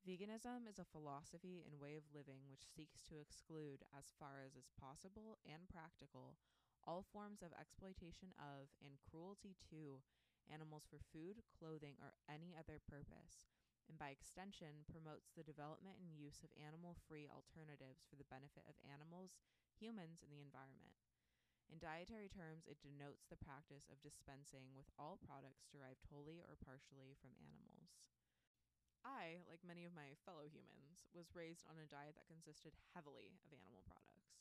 Veganism 0.02 0.66
is 0.66 0.82
a 0.82 0.90
philosophy 0.90 1.62
and 1.62 1.78
way 1.78 1.94
of 1.94 2.02
living 2.10 2.42
which 2.50 2.66
seeks 2.66 3.06
to 3.06 3.22
exclude, 3.22 3.86
as 3.94 4.10
far 4.18 4.42
as 4.42 4.58
is 4.58 4.74
possible 4.74 5.38
and 5.46 5.70
practical, 5.70 6.34
all 6.82 7.06
forms 7.14 7.38
of 7.38 7.54
exploitation 7.54 8.34
of 8.34 8.66
and 8.82 8.98
cruelty 8.98 9.54
to 9.70 10.02
animals 10.50 10.90
for 10.90 10.98
food, 11.14 11.38
clothing, 11.54 11.94
or 12.02 12.18
any 12.26 12.50
other 12.50 12.82
purpose, 12.82 13.46
and 13.86 13.94
by 13.94 14.10
extension 14.10 14.82
promotes 14.90 15.30
the 15.38 15.46
development 15.46 15.94
and 16.02 16.18
use 16.18 16.42
of 16.42 16.50
animal 16.58 16.98
free 17.06 17.30
alternatives 17.30 18.02
for 18.10 18.18
the 18.18 18.26
benefit 18.26 18.66
of 18.66 18.74
animals, 18.82 19.38
humans, 19.78 20.18
and 20.18 20.34
the 20.34 20.42
environment. 20.42 20.98
In 21.70 21.78
dietary 21.78 22.26
terms, 22.26 22.66
it 22.66 22.82
denotes 22.82 23.30
the 23.30 23.38
practice 23.38 23.86
of 23.86 24.02
dispensing 24.02 24.74
with 24.74 24.90
all 24.98 25.22
products 25.22 25.70
derived 25.70 26.02
wholly 26.10 26.42
or 26.42 26.58
partially 26.58 27.14
from 27.22 27.38
animals. 27.38 28.02
I, 29.02 29.42
like 29.50 29.62
many 29.66 29.82
of 29.84 29.94
my 29.94 30.14
fellow 30.22 30.46
humans, 30.46 31.06
was 31.10 31.34
raised 31.34 31.66
on 31.66 31.78
a 31.78 31.90
diet 31.90 32.14
that 32.14 32.30
consisted 32.30 32.74
heavily 32.94 33.34
of 33.42 33.50
animal 33.54 33.82
products. 33.86 34.38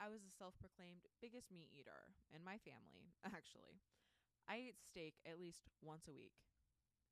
I 0.00 0.08
was 0.08 0.24
a 0.24 0.32
self 0.32 0.56
proclaimed 0.56 1.04
biggest 1.20 1.52
meat 1.52 1.68
eater 1.72 2.16
in 2.32 2.40
my 2.40 2.56
family, 2.64 3.12
actually. 3.24 3.80
I 4.48 4.72
ate 4.72 4.80
steak 4.80 5.20
at 5.28 5.38
least 5.38 5.68
once 5.84 6.08
a 6.08 6.16
week. 6.16 6.32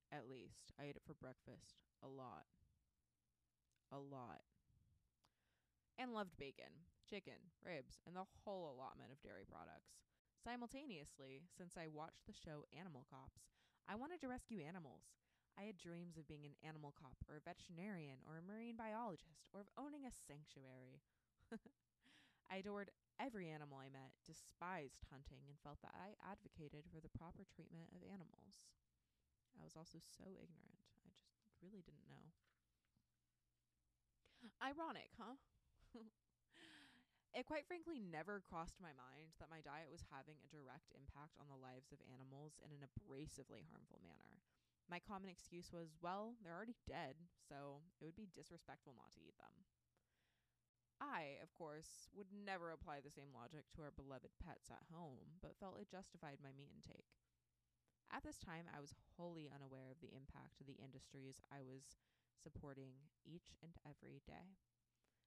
At 0.08 0.28
least. 0.28 0.72
I 0.80 0.88
ate 0.88 0.96
it 0.96 1.04
for 1.04 1.14
breakfast. 1.14 1.84
A 2.00 2.08
lot. 2.08 2.48
A 3.92 4.00
lot. 4.00 4.40
And 5.98 6.14
loved 6.14 6.36
bacon, 6.38 6.88
chicken, 7.04 7.52
ribs, 7.60 8.00
and 8.06 8.16
the 8.16 8.24
whole 8.44 8.72
allotment 8.72 9.12
of 9.12 9.20
dairy 9.20 9.44
products. 9.44 10.00
Simultaneously, 10.40 11.42
since 11.52 11.76
I 11.76 11.90
watched 11.92 12.24
the 12.24 12.32
show 12.32 12.64
Animal 12.72 13.04
Cops, 13.10 13.50
I 13.88 13.96
wanted 13.96 14.20
to 14.22 14.28
rescue 14.28 14.60
animals. 14.64 15.04
I 15.58 15.66
had 15.66 15.74
dreams 15.74 16.14
of 16.14 16.30
being 16.30 16.46
an 16.46 16.54
animal 16.62 16.94
cop 16.94 17.18
or 17.26 17.34
a 17.34 17.42
veterinarian 17.42 18.22
or 18.22 18.38
a 18.38 18.46
marine 18.46 18.78
biologist 18.78 19.50
or 19.50 19.58
of 19.58 19.74
owning 19.74 20.06
a 20.06 20.14
sanctuary. 20.14 21.02
I 22.46 22.62
adored 22.62 22.94
every 23.18 23.50
animal 23.50 23.82
I 23.82 23.90
met, 23.90 24.14
despised 24.22 25.02
hunting, 25.10 25.42
and 25.50 25.58
felt 25.58 25.82
that 25.82 25.98
I 25.98 26.14
advocated 26.22 26.86
for 26.86 27.02
the 27.02 27.10
proper 27.10 27.42
treatment 27.42 27.90
of 27.90 28.06
animals. 28.06 28.70
I 29.58 29.66
was 29.66 29.74
also 29.74 29.98
so 29.98 30.38
ignorant. 30.38 30.78
I 31.02 31.10
just 31.10 31.26
really 31.58 31.82
didn't 31.82 32.06
know. 32.06 32.30
Ironic, 34.62 35.10
huh? 35.18 35.34
it 37.38 37.50
quite 37.50 37.66
frankly 37.66 37.98
never 37.98 38.38
crossed 38.46 38.78
my 38.78 38.94
mind 38.94 39.34
that 39.42 39.50
my 39.50 39.58
diet 39.58 39.90
was 39.90 40.06
having 40.14 40.38
a 40.38 40.54
direct 40.54 40.94
impact 40.94 41.34
on 41.42 41.50
the 41.50 41.58
lives 41.58 41.90
of 41.90 41.98
animals 42.06 42.54
in 42.62 42.70
an 42.70 42.86
abrasively 42.86 43.66
harmful 43.66 43.98
manner. 44.06 44.38
My 44.88 45.04
common 45.04 45.28
excuse 45.28 45.68
was, 45.68 45.92
well, 46.00 46.32
they're 46.40 46.56
already 46.56 46.80
dead, 46.88 47.20
so 47.44 47.84
it 48.00 48.08
would 48.08 48.16
be 48.16 48.32
disrespectful 48.32 48.96
not 48.96 49.12
to 49.12 49.20
eat 49.20 49.36
them. 49.36 49.52
I, 50.98 51.38
of 51.44 51.52
course, 51.52 52.08
would 52.16 52.32
never 52.32 52.72
apply 52.72 53.04
the 53.04 53.12
same 53.12 53.30
logic 53.30 53.68
to 53.76 53.84
our 53.84 53.94
beloved 53.94 54.32
pets 54.40 54.72
at 54.72 54.88
home, 54.90 55.38
but 55.44 55.54
felt 55.60 55.78
it 55.78 55.92
justified 55.92 56.42
my 56.42 56.50
meat 56.56 56.72
intake. 56.72 57.12
At 58.08 58.24
this 58.24 58.40
time, 58.40 58.64
I 58.72 58.80
was 58.80 58.96
wholly 59.14 59.52
unaware 59.52 59.92
of 59.92 60.00
the 60.00 60.16
impact 60.16 60.58
of 60.58 60.66
the 60.66 60.80
industries 60.80 61.44
I 61.52 61.60
was 61.60 62.00
supporting 62.40 62.96
each 63.28 63.52
and 63.60 63.76
every 63.84 64.24
day. 64.24 64.56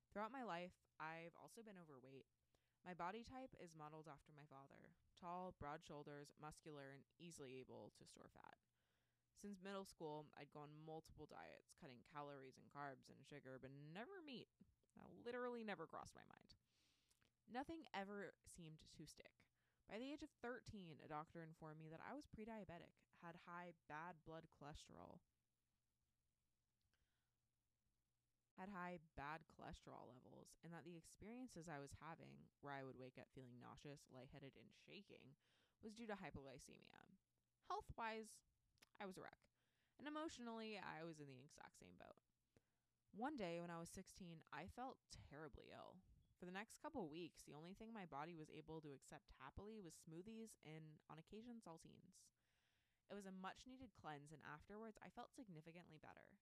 Throughout 0.10 0.34
my 0.34 0.42
life, 0.42 0.74
I've 0.98 1.38
also 1.38 1.62
been 1.62 1.78
overweight. 1.78 2.26
My 2.82 2.98
body 2.98 3.22
type 3.22 3.54
is 3.62 3.78
modeled 3.78 4.10
after 4.10 4.34
my 4.34 4.50
father 4.50 4.98
tall, 5.22 5.54
broad 5.62 5.86
shoulders, 5.86 6.34
muscular, 6.42 6.98
and 6.98 7.06
easily 7.22 7.62
able 7.62 7.94
to 7.94 8.10
store 8.10 8.34
fat. 8.34 8.58
Since 9.42 9.58
middle 9.66 9.90
school, 9.90 10.30
I'd 10.38 10.54
gone 10.54 10.70
multiple 10.86 11.26
diets, 11.26 11.74
cutting 11.82 12.06
calories 12.14 12.62
and 12.62 12.70
carbs 12.70 13.10
and 13.10 13.18
sugar, 13.26 13.58
but 13.58 13.74
never 13.90 14.22
meat. 14.22 14.54
That 14.94 15.10
literally 15.26 15.66
never 15.66 15.90
crossed 15.90 16.14
my 16.14 16.22
mind. 16.30 16.54
Nothing 17.50 17.82
ever 17.98 18.38
seemed 18.46 18.86
to 19.02 19.04
stick. 19.10 19.34
By 19.90 19.98
the 19.98 20.14
age 20.14 20.22
of 20.22 20.30
13, 20.46 21.02
a 21.02 21.10
doctor 21.10 21.42
informed 21.42 21.82
me 21.82 21.90
that 21.90 22.06
I 22.06 22.14
was 22.14 22.30
pre 22.30 22.46
diabetic, 22.46 22.94
had 23.26 23.34
high 23.50 23.74
bad 23.90 24.22
blood 24.30 24.46
cholesterol, 24.54 25.20
had 28.62 28.70
high 28.70 29.02
bad 29.18 29.42
cholesterol 29.58 30.06
levels, 30.06 30.54
and 30.62 30.70
that 30.70 30.86
the 30.86 30.96
experiences 30.96 31.66
I 31.66 31.82
was 31.82 31.98
having, 31.98 32.46
where 32.62 32.78
I 32.78 32.86
would 32.86 33.02
wake 33.02 33.18
up 33.18 33.26
feeling 33.34 33.58
nauseous, 33.58 34.06
lightheaded, 34.14 34.54
and 34.54 34.70
shaking, 34.86 35.34
was 35.82 35.98
due 35.98 36.06
to 36.06 36.14
hypoglycemia. 36.14 37.02
Health 37.68 37.90
wise, 37.98 38.30
I 39.02 39.10
was 39.10 39.18
a 39.18 39.26
wreck. 39.26 39.41
And 40.02 40.10
emotionally, 40.10 40.82
I 40.82 41.06
was 41.06 41.22
in 41.22 41.30
the 41.30 41.46
exact 41.46 41.78
same 41.78 41.94
boat. 42.02 42.18
One 43.14 43.38
day 43.38 43.62
when 43.62 43.70
I 43.70 43.78
was 43.78 43.94
16, 43.94 44.42
I 44.50 44.66
felt 44.74 44.98
terribly 45.30 45.70
ill. 45.70 46.02
For 46.42 46.50
the 46.50 46.58
next 46.58 46.82
couple 46.82 47.06
weeks, 47.06 47.46
the 47.46 47.54
only 47.54 47.78
thing 47.78 47.94
my 47.94 48.10
body 48.10 48.34
was 48.34 48.50
able 48.50 48.82
to 48.82 48.98
accept 48.98 49.30
happily 49.38 49.78
was 49.78 50.02
smoothies 50.02 50.58
and, 50.66 50.98
on 51.06 51.22
occasion, 51.22 51.62
saltines. 51.62 52.18
It 53.06 53.14
was 53.14 53.30
a 53.30 53.42
much 53.46 53.70
needed 53.70 53.94
cleanse, 53.94 54.34
and 54.34 54.42
afterwards, 54.42 54.98
I 55.06 55.14
felt 55.14 55.38
significantly 55.38 56.02
better. 56.02 56.34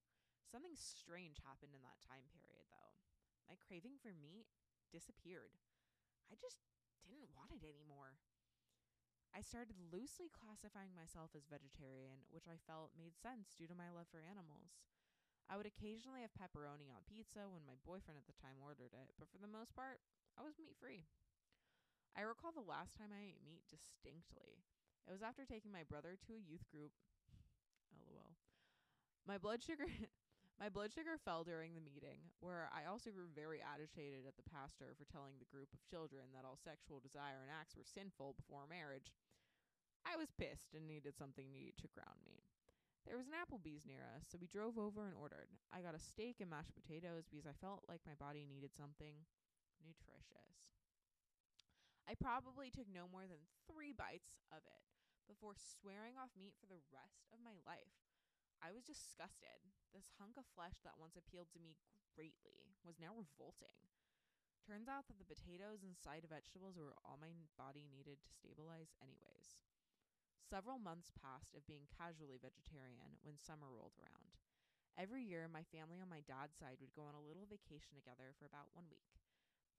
Something 0.48 0.72
strange 0.72 1.36
happened 1.44 1.76
in 1.76 1.84
that 1.84 2.00
time 2.00 2.32
period, 2.32 2.64
though. 2.72 2.96
My 3.44 3.60
craving 3.60 4.00
for 4.00 4.16
meat 4.16 4.48
disappeared. 4.88 5.52
I 6.32 6.40
just 6.40 6.64
didn't 7.04 7.28
want 7.36 7.52
it 7.52 7.66
anymore. 7.68 8.16
I 9.30 9.40
started 9.46 9.78
loosely 9.94 10.28
classifying 10.28 10.92
myself 10.92 11.32
as 11.38 11.46
vegetarian, 11.46 12.26
which 12.34 12.50
I 12.50 12.58
felt 12.66 12.98
made 12.98 13.14
sense 13.14 13.54
due 13.54 13.70
to 13.70 13.78
my 13.78 13.88
love 13.88 14.10
for 14.10 14.20
animals. 14.20 14.82
I 15.46 15.58
would 15.58 15.66
occasionally 15.66 16.22
have 16.22 16.34
pepperoni 16.34 16.90
on 16.90 17.06
pizza 17.06 17.50
when 17.50 17.66
my 17.66 17.78
boyfriend 17.82 18.18
at 18.18 18.26
the 18.26 18.38
time 18.38 18.62
ordered 18.62 18.94
it, 18.94 19.14
but 19.18 19.30
for 19.30 19.38
the 19.38 19.50
most 19.50 19.74
part, 19.74 20.02
I 20.38 20.42
was 20.42 20.58
meat 20.58 20.74
free. 20.78 21.06
I 22.14 22.22
recall 22.22 22.50
the 22.50 22.66
last 22.66 22.98
time 22.98 23.14
I 23.14 23.34
ate 23.34 23.42
meat 23.42 23.66
distinctly. 23.70 24.62
It 25.06 25.12
was 25.14 25.22
after 25.22 25.46
taking 25.46 25.70
my 25.70 25.82
brother 25.86 26.18
to 26.26 26.38
a 26.38 26.42
youth 26.42 26.66
group. 26.70 26.94
LOL. 27.94 28.34
My 29.26 29.38
blood 29.38 29.62
sugar 29.62 29.86
my 30.60 30.68
blood 30.68 30.92
sugar 30.92 31.16
fell 31.16 31.40
during 31.40 31.72
the 31.72 31.80
meeting, 31.80 32.20
where 32.44 32.68
I 32.68 32.84
also 32.84 33.08
grew 33.08 33.32
very 33.32 33.64
agitated 33.64 34.28
at 34.28 34.36
the 34.36 34.44
pastor 34.44 34.92
for 34.92 35.08
telling 35.08 35.40
the 35.40 35.48
group 35.48 35.72
of 35.72 35.88
children 35.88 36.36
that 36.36 36.44
all 36.44 36.60
sexual 36.60 37.00
desire 37.00 37.40
and 37.40 37.48
acts 37.48 37.72
were 37.72 37.88
sinful 37.88 38.36
before 38.36 38.68
marriage. 38.68 39.16
I 40.04 40.20
was 40.20 40.36
pissed 40.36 40.76
and 40.76 40.84
needed 40.84 41.16
something 41.16 41.48
to 41.48 41.72
to 41.80 41.88
ground 41.96 42.20
me. 42.28 42.44
There 43.08 43.16
was 43.16 43.24
an 43.24 43.40
Applebee's 43.40 43.88
near 43.88 44.04
us, 44.12 44.28
so 44.28 44.36
we 44.36 44.52
drove 44.52 44.76
over 44.76 45.08
and 45.08 45.16
ordered. 45.16 45.48
I 45.72 45.80
got 45.80 45.96
a 45.96 46.02
steak 46.12 46.44
and 46.44 46.52
mashed 46.52 46.76
potatoes 46.76 47.24
because 47.24 47.48
I 47.48 47.56
felt 47.56 47.88
like 47.88 48.04
my 48.04 48.12
body 48.20 48.44
needed 48.44 48.76
something 48.76 49.16
nutritious. 49.80 50.60
I 52.04 52.12
probably 52.20 52.68
took 52.68 52.84
no 52.92 53.08
more 53.08 53.24
than 53.24 53.40
three 53.64 53.96
bites 53.96 54.44
of 54.52 54.60
it 54.68 54.84
before 55.24 55.56
swearing 55.56 56.20
off 56.20 56.36
meat 56.36 56.52
for 56.60 56.68
the 56.68 56.84
rest 56.92 57.24
of 57.32 57.40
my 57.40 57.56
life. 57.64 58.09
I 58.60 58.76
was 58.76 58.84
disgusted. 58.84 59.64
This 59.96 60.12
hunk 60.20 60.36
of 60.36 60.44
flesh 60.52 60.84
that 60.84 61.00
once 61.00 61.16
appealed 61.16 61.48
to 61.56 61.64
me 61.64 61.80
greatly 62.12 62.76
was 62.84 63.00
now 63.00 63.16
revolting. 63.16 63.88
Turns 64.68 64.84
out 64.84 65.08
that 65.08 65.16
the 65.16 65.26
potatoes 65.26 65.80
and 65.80 65.96
side 65.96 66.28
vegetables 66.28 66.76
were 66.76 66.92
all 67.00 67.16
my 67.16 67.32
body 67.56 67.88
needed 67.88 68.20
to 68.20 68.36
stabilize, 68.36 68.92
anyways. 69.00 69.56
Several 70.44 70.76
months 70.76 71.08
passed 71.16 71.56
of 71.56 71.64
being 71.64 71.88
casually 71.88 72.36
vegetarian 72.36 73.16
when 73.24 73.40
summer 73.40 73.72
rolled 73.72 73.96
around. 73.96 74.36
Every 75.00 75.24
year, 75.24 75.48
my 75.48 75.64
family 75.72 75.96
on 75.96 76.12
my 76.12 76.20
dad's 76.20 76.60
side 76.60 76.76
would 76.84 76.92
go 76.92 77.08
on 77.08 77.16
a 77.16 77.24
little 77.24 77.48
vacation 77.48 77.96
together 77.96 78.36
for 78.36 78.44
about 78.44 78.68
one 78.76 78.92
week. 78.92 79.16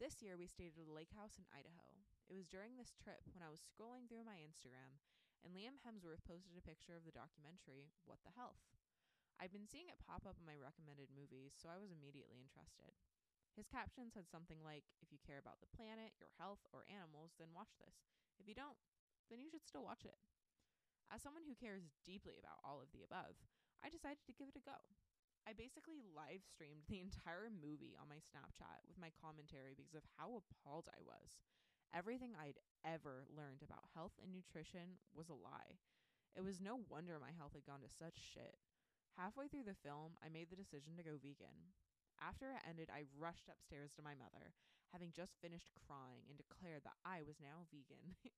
This 0.02 0.26
year, 0.26 0.34
we 0.34 0.50
stayed 0.50 0.74
at 0.74 0.90
a 0.90 0.96
lake 0.96 1.14
house 1.14 1.38
in 1.38 1.46
Idaho. 1.54 2.02
It 2.26 2.34
was 2.34 2.50
during 2.50 2.74
this 2.74 2.98
trip 2.98 3.22
when 3.30 3.46
I 3.46 3.54
was 3.54 3.62
scrolling 3.62 4.10
through 4.10 4.26
my 4.26 4.42
Instagram 4.42 4.98
and 5.42 5.58
Liam 5.58 5.82
Hemsworth 5.82 6.22
posted 6.26 6.54
a 6.54 6.64
picture 6.64 6.94
of 6.94 7.06
the 7.06 7.14
documentary, 7.14 7.90
What 8.06 8.22
the 8.22 8.34
Health. 8.38 8.62
I'd 9.42 9.54
been 9.54 9.66
seeing 9.66 9.90
it 9.90 9.98
pop 10.06 10.30
up 10.30 10.38
in 10.38 10.46
my 10.46 10.54
recommended 10.54 11.10
movies, 11.10 11.58
so 11.58 11.66
I 11.66 11.82
was 11.82 11.90
immediately 11.90 12.38
interested. 12.38 12.94
His 13.58 13.68
caption 13.68 14.14
said 14.14 14.30
something 14.30 14.62
like, 14.62 14.86
If 15.02 15.10
you 15.10 15.20
care 15.20 15.42
about 15.42 15.60
the 15.60 15.74
planet, 15.74 16.14
your 16.22 16.32
health, 16.38 16.62
or 16.70 16.86
animals, 16.88 17.34
then 17.36 17.52
watch 17.52 17.74
this. 17.82 18.06
If 18.38 18.46
you 18.46 18.54
don't, 18.54 18.78
then 19.34 19.42
you 19.42 19.50
should 19.50 19.66
still 19.66 19.84
watch 19.84 20.06
it. 20.06 20.18
As 21.10 21.20
someone 21.26 21.44
who 21.44 21.58
cares 21.58 21.92
deeply 22.08 22.40
about 22.40 22.64
all 22.64 22.80
of 22.80 22.94
the 22.96 23.04
above, 23.04 23.36
I 23.84 23.92
decided 23.92 24.24
to 24.30 24.38
give 24.38 24.48
it 24.48 24.56
a 24.56 24.64
go. 24.64 24.80
I 25.44 25.58
basically 25.58 26.00
live 26.00 26.46
streamed 26.46 26.86
the 26.86 27.02
entire 27.06 27.50
movie 27.50 27.98
on 27.98 28.08
my 28.08 28.22
Snapchat 28.22 28.86
with 28.86 29.02
my 29.02 29.10
commentary 29.18 29.74
because 29.74 29.98
of 29.98 30.06
how 30.16 30.38
appalled 30.38 30.88
I 30.94 31.02
was. 31.02 31.42
Everything 31.92 32.38
I'd 32.38 32.62
ever 32.86 33.30
learned 33.30 33.62
about 33.62 33.92
health 33.94 34.16
and 34.22 34.34
nutrition 34.34 35.02
was 35.14 35.30
a 35.30 35.38
lie. 35.38 35.80
It 36.36 36.44
was 36.44 36.64
no 36.64 36.80
wonder 36.88 37.20
my 37.20 37.36
health 37.36 37.54
had 37.54 37.68
gone 37.68 37.84
to 37.84 37.92
such 37.92 38.16
shit. 38.16 38.56
Halfway 39.20 39.52
through 39.52 39.68
the 39.68 39.84
film, 39.84 40.16
I 40.24 40.32
made 40.32 40.48
the 40.48 40.60
decision 40.60 40.96
to 40.96 41.04
go 41.04 41.20
vegan. 41.20 41.76
After 42.22 42.54
it 42.54 42.64
ended, 42.64 42.88
I 42.88 43.10
rushed 43.18 43.52
upstairs 43.52 43.92
to 43.98 44.06
my 44.06 44.16
mother, 44.16 44.56
having 44.96 45.12
just 45.12 45.42
finished 45.42 45.76
crying, 45.76 46.24
and 46.30 46.40
declared 46.40 46.86
that 46.88 47.02
I 47.04 47.26
was 47.26 47.44
now 47.44 47.68
vegan. 47.68 48.16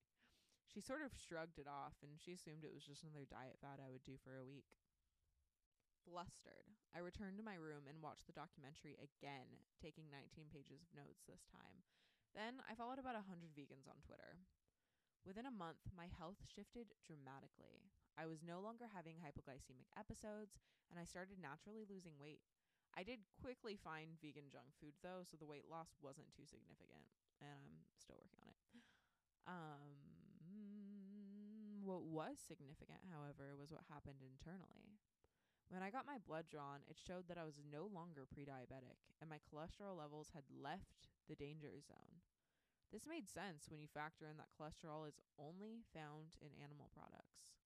she 0.72 0.82
sort 0.82 1.06
of 1.06 1.14
shrugged 1.14 1.60
it 1.62 1.70
off, 1.70 2.00
and 2.02 2.18
she 2.18 2.34
assumed 2.34 2.66
it 2.66 2.74
was 2.74 2.88
just 2.88 3.06
another 3.06 3.30
diet 3.30 3.62
fad 3.62 3.78
I 3.78 3.92
would 3.94 4.08
do 4.08 4.18
for 4.18 4.40
a 4.40 4.48
week. 4.48 4.72
Flustered, 6.04 6.74
I 6.92 7.00
returned 7.00 7.38
to 7.38 7.46
my 7.46 7.56
room 7.56 7.88
and 7.88 8.02
watched 8.02 8.28
the 8.28 8.36
documentary 8.36 8.98
again, 9.00 9.62
taking 9.80 10.12
19 10.12 10.52
pages 10.52 10.84
of 10.84 10.92
notes 10.92 11.24
this 11.30 11.46
time. 11.48 11.86
Then 12.34 12.66
I 12.66 12.74
followed 12.74 12.98
about 12.98 13.14
100 13.14 13.54
vegans 13.54 13.86
on 13.86 14.02
Twitter. 14.02 14.42
Within 15.24 15.46
a 15.46 15.54
month, 15.54 15.86
my 15.94 16.10
health 16.10 16.42
shifted 16.50 16.92
dramatically. 17.06 17.94
I 18.18 18.26
was 18.26 18.44
no 18.44 18.60
longer 18.60 18.90
having 18.90 19.22
hypoglycemic 19.22 19.88
episodes, 19.96 20.58
and 20.90 20.98
I 20.98 21.06
started 21.06 21.40
naturally 21.40 21.86
losing 21.86 22.18
weight. 22.20 22.42
I 22.94 23.02
did 23.06 23.26
quickly 23.40 23.78
find 23.78 24.20
vegan 24.22 24.50
junk 24.52 24.74
food 24.78 24.94
though, 25.02 25.26
so 25.26 25.38
the 25.38 25.50
weight 25.50 25.66
loss 25.66 25.98
wasn't 26.02 26.34
too 26.34 26.46
significant, 26.46 27.10
and 27.42 27.50
I'm 27.54 27.98
still 27.98 28.20
working 28.22 28.42
on 28.44 28.54
it. 28.54 28.62
Um, 29.50 29.94
what 31.82 32.06
was 32.06 32.38
significant, 32.38 33.02
however, 33.10 33.58
was 33.58 33.74
what 33.74 33.90
happened 33.90 34.22
internally. 34.22 35.02
When 35.74 35.82
I 35.82 35.90
got 35.90 36.06
my 36.06 36.22
blood 36.22 36.46
drawn, 36.52 36.86
it 36.86 37.02
showed 37.02 37.26
that 37.28 37.38
I 37.38 37.48
was 37.48 37.58
no 37.64 37.90
longer 37.90 38.30
pre 38.30 38.46
diabetic 38.46 39.02
and 39.18 39.30
my 39.30 39.42
cholesterol 39.42 39.98
levels 39.98 40.30
had 40.36 40.46
left 40.52 41.13
the 41.28 41.40
danger 41.40 41.72
zone. 41.82 42.24
This 42.94 43.10
made 43.10 43.26
sense 43.26 43.68
when 43.70 43.82
you 43.82 43.90
factor 43.90 44.30
in 44.30 44.38
that 44.38 44.54
cholesterol 44.54 45.10
is 45.10 45.18
only 45.42 45.82
found 45.94 46.38
in 46.38 46.54
animal 46.62 46.94
products. 46.94 47.58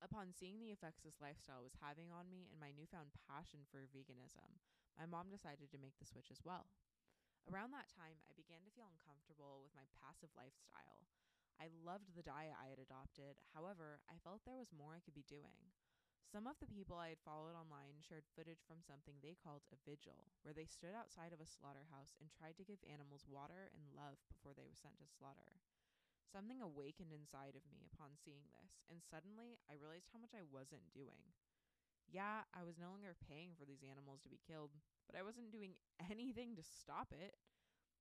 Upon 0.00 0.32
seeing 0.32 0.62
the 0.62 0.72
effects 0.72 1.04
this 1.04 1.20
lifestyle 1.20 1.60
was 1.60 1.76
having 1.82 2.08
on 2.08 2.30
me 2.30 2.48
and 2.48 2.56
my 2.56 2.72
newfound 2.72 3.12
passion 3.28 3.66
for 3.68 3.90
veganism, 3.90 4.62
my 4.96 5.04
mom 5.04 5.28
decided 5.28 5.68
to 5.68 5.82
make 5.82 5.98
the 6.00 6.08
switch 6.08 6.32
as 6.32 6.40
well. 6.40 6.72
Around 7.50 7.76
that 7.76 7.92
time, 7.92 8.22
I 8.26 8.32
began 8.38 8.64
to 8.64 8.72
feel 8.72 8.88
uncomfortable 8.88 9.60
with 9.60 9.76
my 9.76 9.84
passive 10.00 10.32
lifestyle. 10.32 11.06
I 11.60 11.72
loved 11.84 12.12
the 12.16 12.26
diet 12.26 12.56
I 12.56 12.68
had 12.72 12.80
adopted, 12.80 13.38
however, 13.52 14.00
I 14.08 14.20
felt 14.20 14.44
there 14.44 14.58
was 14.58 14.72
more 14.72 14.96
I 14.96 15.04
could 15.04 15.16
be 15.16 15.26
doing. 15.28 15.72
Some 16.26 16.50
of 16.50 16.58
the 16.58 16.66
people 16.66 16.98
I 16.98 17.14
had 17.14 17.22
followed 17.22 17.54
online 17.54 18.02
shared 18.02 18.26
footage 18.34 18.66
from 18.66 18.82
something 18.82 19.22
they 19.22 19.38
called 19.38 19.62
a 19.70 19.78
vigil, 19.86 20.34
where 20.42 20.50
they 20.52 20.66
stood 20.66 20.90
outside 20.90 21.30
of 21.30 21.38
a 21.38 21.46
slaughterhouse 21.46 22.18
and 22.18 22.26
tried 22.34 22.58
to 22.58 22.66
give 22.66 22.82
animals 22.82 23.30
water 23.30 23.70
and 23.70 23.94
love 23.94 24.18
before 24.26 24.50
they 24.50 24.66
were 24.66 24.74
sent 24.74 24.98
to 24.98 25.06
slaughter. 25.06 25.62
Something 26.26 26.58
awakened 26.58 27.14
inside 27.14 27.54
of 27.54 27.62
me 27.70 27.86
upon 27.86 28.18
seeing 28.18 28.42
this, 28.58 28.82
and 28.90 28.98
suddenly 29.06 29.62
I 29.70 29.78
realized 29.78 30.10
how 30.10 30.18
much 30.18 30.34
I 30.34 30.42
wasn't 30.42 30.90
doing. 30.90 31.30
Yeah, 32.10 32.42
I 32.50 32.66
was 32.66 32.74
no 32.74 32.90
longer 32.90 33.14
paying 33.14 33.54
for 33.54 33.62
these 33.62 33.86
animals 33.86 34.18
to 34.26 34.32
be 34.32 34.42
killed, 34.42 34.74
but 35.06 35.14
I 35.14 35.22
wasn't 35.22 35.54
doing 35.54 35.78
anything 36.10 36.58
to 36.58 36.66
stop 36.66 37.14
it. 37.14 37.38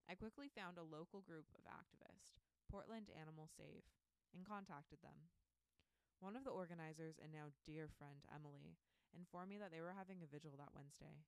I 0.09 0.17
quickly 0.17 0.49
found 0.49 0.81
a 0.81 0.85
local 0.85 1.21
group 1.21 1.45
of 1.53 1.69
activists, 1.69 2.41
Portland 2.73 3.13
Animal 3.13 3.45
Save, 3.53 3.85
and 4.33 4.41
contacted 4.41 5.05
them. 5.05 5.29
One 6.19 6.35
of 6.35 6.47
the 6.47 6.55
organizers 6.55 7.19
and 7.19 7.29
now 7.29 7.51
dear 7.67 7.91
friend, 7.91 8.23
Emily, 8.31 8.79
informed 9.13 9.51
me 9.51 9.59
that 9.59 9.69
they 9.69 9.83
were 9.83 9.95
having 9.95 10.23
a 10.23 10.31
vigil 10.31 10.55
that 10.57 10.75
Wednesday. 10.75 11.23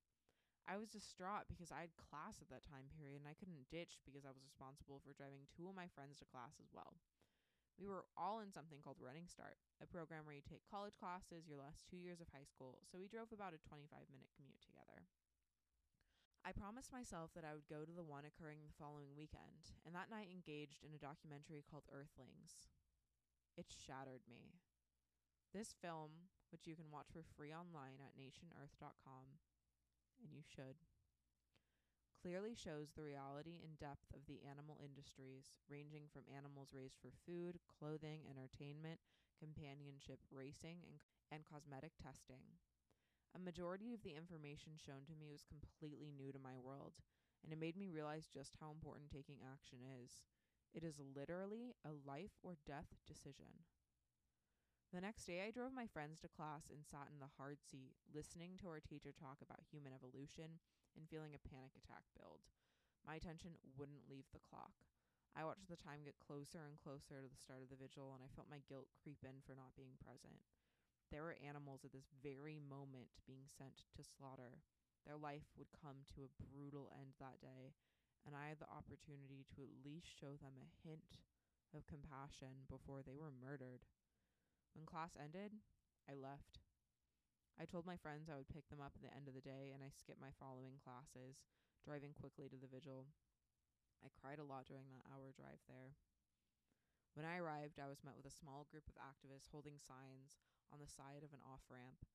I 0.68 0.76
was 0.76 0.92
distraught 0.92 1.48
because 1.48 1.72
I 1.72 1.88
had 1.88 1.96
class 1.96 2.44
at 2.44 2.52
that 2.52 2.66
time 2.66 2.92
period 2.92 3.24
and 3.24 3.30
I 3.30 3.36
couldn't 3.36 3.72
ditch 3.72 4.04
because 4.04 4.28
I 4.28 4.32
was 4.32 4.44
responsible 4.44 5.00
for 5.00 5.16
driving 5.16 5.48
two 5.48 5.64
of 5.68 5.78
my 5.78 5.88
friends 5.88 6.20
to 6.20 6.28
class 6.28 6.60
as 6.60 6.68
well. 6.76 7.00
We 7.80 7.86
were 7.86 8.10
all 8.18 8.42
in 8.42 8.50
something 8.50 8.82
called 8.82 8.98
Running 8.98 9.30
Start, 9.30 9.56
a 9.78 9.86
program 9.86 10.26
where 10.26 10.34
you 10.34 10.42
take 10.42 10.66
college 10.66 10.98
classes 10.98 11.46
your 11.46 11.56
last 11.62 11.86
two 11.86 11.96
years 11.96 12.18
of 12.18 12.28
high 12.34 12.44
school, 12.44 12.82
so 12.84 12.98
we 12.98 13.06
drove 13.06 13.30
about 13.30 13.54
a 13.54 13.62
25 13.62 13.86
minute 14.10 14.34
commute 14.34 14.60
together. 14.60 15.06
I 16.42 16.50
promised 16.50 16.90
myself 16.90 17.30
that 17.38 17.46
I 17.46 17.54
would 17.54 17.70
go 17.70 17.86
to 17.86 17.94
the 17.94 18.02
one 18.06 18.26
occurring 18.26 18.66
the 18.66 18.74
following 18.74 19.14
weekend, 19.14 19.78
and 19.86 19.94
that 19.94 20.10
night 20.10 20.26
engaged 20.26 20.82
in 20.82 20.90
a 20.90 20.98
documentary 20.98 21.62
called 21.62 21.86
Earthlings. 21.86 22.66
It 23.54 23.70
shattered 23.70 24.26
me. 24.26 24.58
This 25.54 25.72
film, 25.80 26.28
which 26.52 26.66
you 26.66 26.76
can 26.76 26.90
watch 26.92 27.08
for 27.12 27.24
free 27.36 27.52
online 27.52 28.00
at 28.04 28.16
nationearth.com, 28.20 29.40
and 30.20 30.32
you 30.32 30.42
should, 30.44 30.76
clearly 32.20 32.52
shows 32.54 32.92
the 32.92 33.02
reality 33.06 33.62
and 33.64 33.78
depth 33.78 34.12
of 34.12 34.26
the 34.26 34.44
animal 34.44 34.76
industries, 34.82 35.56
ranging 35.70 36.04
from 36.12 36.28
animals 36.28 36.74
raised 36.74 36.98
for 37.00 37.14
food, 37.24 37.60
clothing, 37.64 38.26
entertainment, 38.28 39.00
companionship, 39.38 40.20
racing, 40.30 40.84
and, 40.84 41.00
and 41.32 41.48
cosmetic 41.48 41.96
testing. 41.96 42.58
A 43.32 43.38
majority 43.38 43.94
of 43.94 44.02
the 44.02 44.16
information 44.16 44.76
shown 44.76 45.06
to 45.06 45.16
me 45.16 45.30
was 45.30 45.48
completely 45.48 46.12
new 46.12 46.32
to 46.32 46.42
my 46.42 46.58
world, 46.60 47.00
and 47.44 47.52
it 47.52 47.60
made 47.60 47.76
me 47.76 47.88
realize 47.88 48.28
just 48.28 48.56
how 48.60 48.68
important 48.68 49.08
taking 49.08 49.40
action 49.40 49.78
is. 49.80 50.26
It 50.74 50.84
is 50.84 51.00
literally 51.00 51.72
a 51.84 51.96
life 52.04 52.36
or 52.42 52.60
death 52.66 52.92
decision. 53.06 53.64
The 54.88 55.04
next 55.04 55.28
day, 55.28 55.44
I 55.44 55.52
drove 55.52 55.76
my 55.76 55.84
friends 55.84 56.16
to 56.24 56.32
class 56.32 56.72
and 56.72 56.80
sat 56.80 57.12
in 57.12 57.20
the 57.20 57.36
hard 57.36 57.60
seat, 57.60 57.92
listening 58.08 58.56
to 58.64 58.72
our 58.72 58.80
teacher 58.80 59.12
talk 59.12 59.44
about 59.44 59.68
human 59.68 59.92
evolution 59.92 60.64
and 60.96 61.04
feeling 61.04 61.36
a 61.36 61.44
panic 61.44 61.76
attack 61.76 62.08
build. 62.16 62.40
My 63.04 63.20
attention 63.20 63.60
wouldn't 63.76 64.08
leave 64.08 64.24
the 64.32 64.40
clock. 64.40 64.72
I 65.36 65.44
watched 65.44 65.68
the 65.68 65.76
time 65.76 66.08
get 66.08 66.16
closer 66.24 66.64
and 66.64 66.80
closer 66.80 67.20
to 67.20 67.28
the 67.28 67.36
start 67.36 67.60
of 67.60 67.68
the 67.68 67.76
vigil, 67.76 68.16
and 68.16 68.24
I 68.24 68.32
felt 68.32 68.48
my 68.48 68.64
guilt 68.64 68.88
creep 68.96 69.20
in 69.28 69.44
for 69.44 69.52
not 69.52 69.76
being 69.76 70.00
present. 70.00 70.40
There 71.12 71.20
were 71.20 71.36
animals 71.36 71.84
at 71.84 71.92
this 71.92 72.08
very 72.24 72.56
moment 72.56 73.12
being 73.28 73.44
sent 73.44 73.84
to 73.92 74.00
slaughter. 74.00 74.64
Their 75.04 75.20
life 75.20 75.52
would 75.60 75.68
come 75.68 76.00
to 76.16 76.24
a 76.24 76.32
brutal 76.40 76.88
end 76.96 77.12
that 77.20 77.44
day, 77.44 77.76
and 78.24 78.32
I 78.32 78.48
had 78.48 78.56
the 78.56 78.72
opportunity 78.72 79.44
to 79.52 79.68
at 79.68 79.84
least 79.84 80.08
show 80.08 80.40
them 80.40 80.56
a 80.56 80.72
hint 80.80 81.20
of 81.76 81.84
compassion 81.84 82.64
before 82.72 83.04
they 83.04 83.20
were 83.20 83.36
murdered. 83.36 83.84
When 84.78 84.86
class 84.86 85.18
ended, 85.18 85.58
I 86.06 86.14
left. 86.14 86.62
I 87.58 87.66
told 87.66 87.82
my 87.82 87.98
friends 87.98 88.30
I 88.30 88.38
would 88.38 88.46
pick 88.46 88.70
them 88.70 88.78
up 88.78 88.94
at 88.94 89.02
the 89.02 89.10
end 89.10 89.26
of 89.26 89.34
the 89.34 89.42
day, 89.42 89.74
and 89.74 89.82
I 89.82 89.90
skipped 89.90 90.22
my 90.22 90.30
following 90.38 90.78
classes, 90.78 91.42
driving 91.82 92.14
quickly 92.14 92.46
to 92.46 92.54
the 92.54 92.70
vigil. 92.70 93.10
I 94.06 94.14
cried 94.14 94.38
a 94.38 94.46
lot 94.46 94.70
during 94.70 94.86
that 94.94 95.02
hour 95.10 95.34
drive 95.34 95.58
there. 95.66 95.98
When 97.18 97.26
I 97.26 97.42
arrived, 97.42 97.82
I 97.82 97.90
was 97.90 98.06
met 98.06 98.14
with 98.14 98.30
a 98.30 98.38
small 98.38 98.70
group 98.70 98.86
of 98.86 99.02
activists 99.02 99.50
holding 99.50 99.82
signs 99.82 100.38
on 100.70 100.78
the 100.78 100.86
side 100.86 101.26
of 101.26 101.34
an 101.34 101.42
off 101.42 101.66
ramp. 101.66 102.06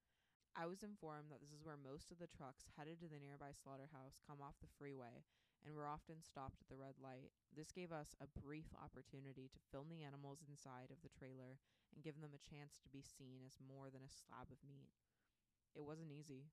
I 0.56 0.64
was 0.64 0.88
informed 0.88 1.36
that 1.36 1.44
this 1.44 1.52
is 1.52 1.68
where 1.68 1.76
most 1.76 2.16
of 2.16 2.24
the 2.24 2.32
trucks 2.32 2.72
headed 2.80 3.04
to 3.04 3.12
the 3.12 3.20
nearby 3.20 3.52
slaughterhouse 3.52 4.24
come 4.24 4.40
off 4.40 4.56
the 4.64 4.72
freeway 4.80 5.28
and 5.64 5.72
were 5.74 5.88
often 5.88 6.20
stopped 6.20 6.60
at 6.60 6.68
the 6.68 6.80
red 6.80 7.00
light. 7.00 7.32
This 7.56 7.72
gave 7.72 7.92
us 7.92 8.16
a 8.20 8.28
brief 8.40 8.68
opportunity 8.78 9.48
to 9.48 9.68
film 9.72 9.88
the 9.88 10.04
animals 10.04 10.44
inside 10.44 10.92
of 10.92 11.00
the 11.02 11.12
trailer 11.12 11.60
and 11.96 12.04
give 12.04 12.20
them 12.20 12.36
a 12.36 12.46
chance 12.46 12.78
to 12.84 12.92
be 12.92 13.04
seen 13.04 13.44
as 13.48 13.64
more 13.64 13.88
than 13.88 14.04
a 14.04 14.12
slab 14.12 14.52
of 14.52 14.60
meat. 14.68 14.92
It 15.74 15.88
wasn't 15.88 16.12
easy. 16.14 16.52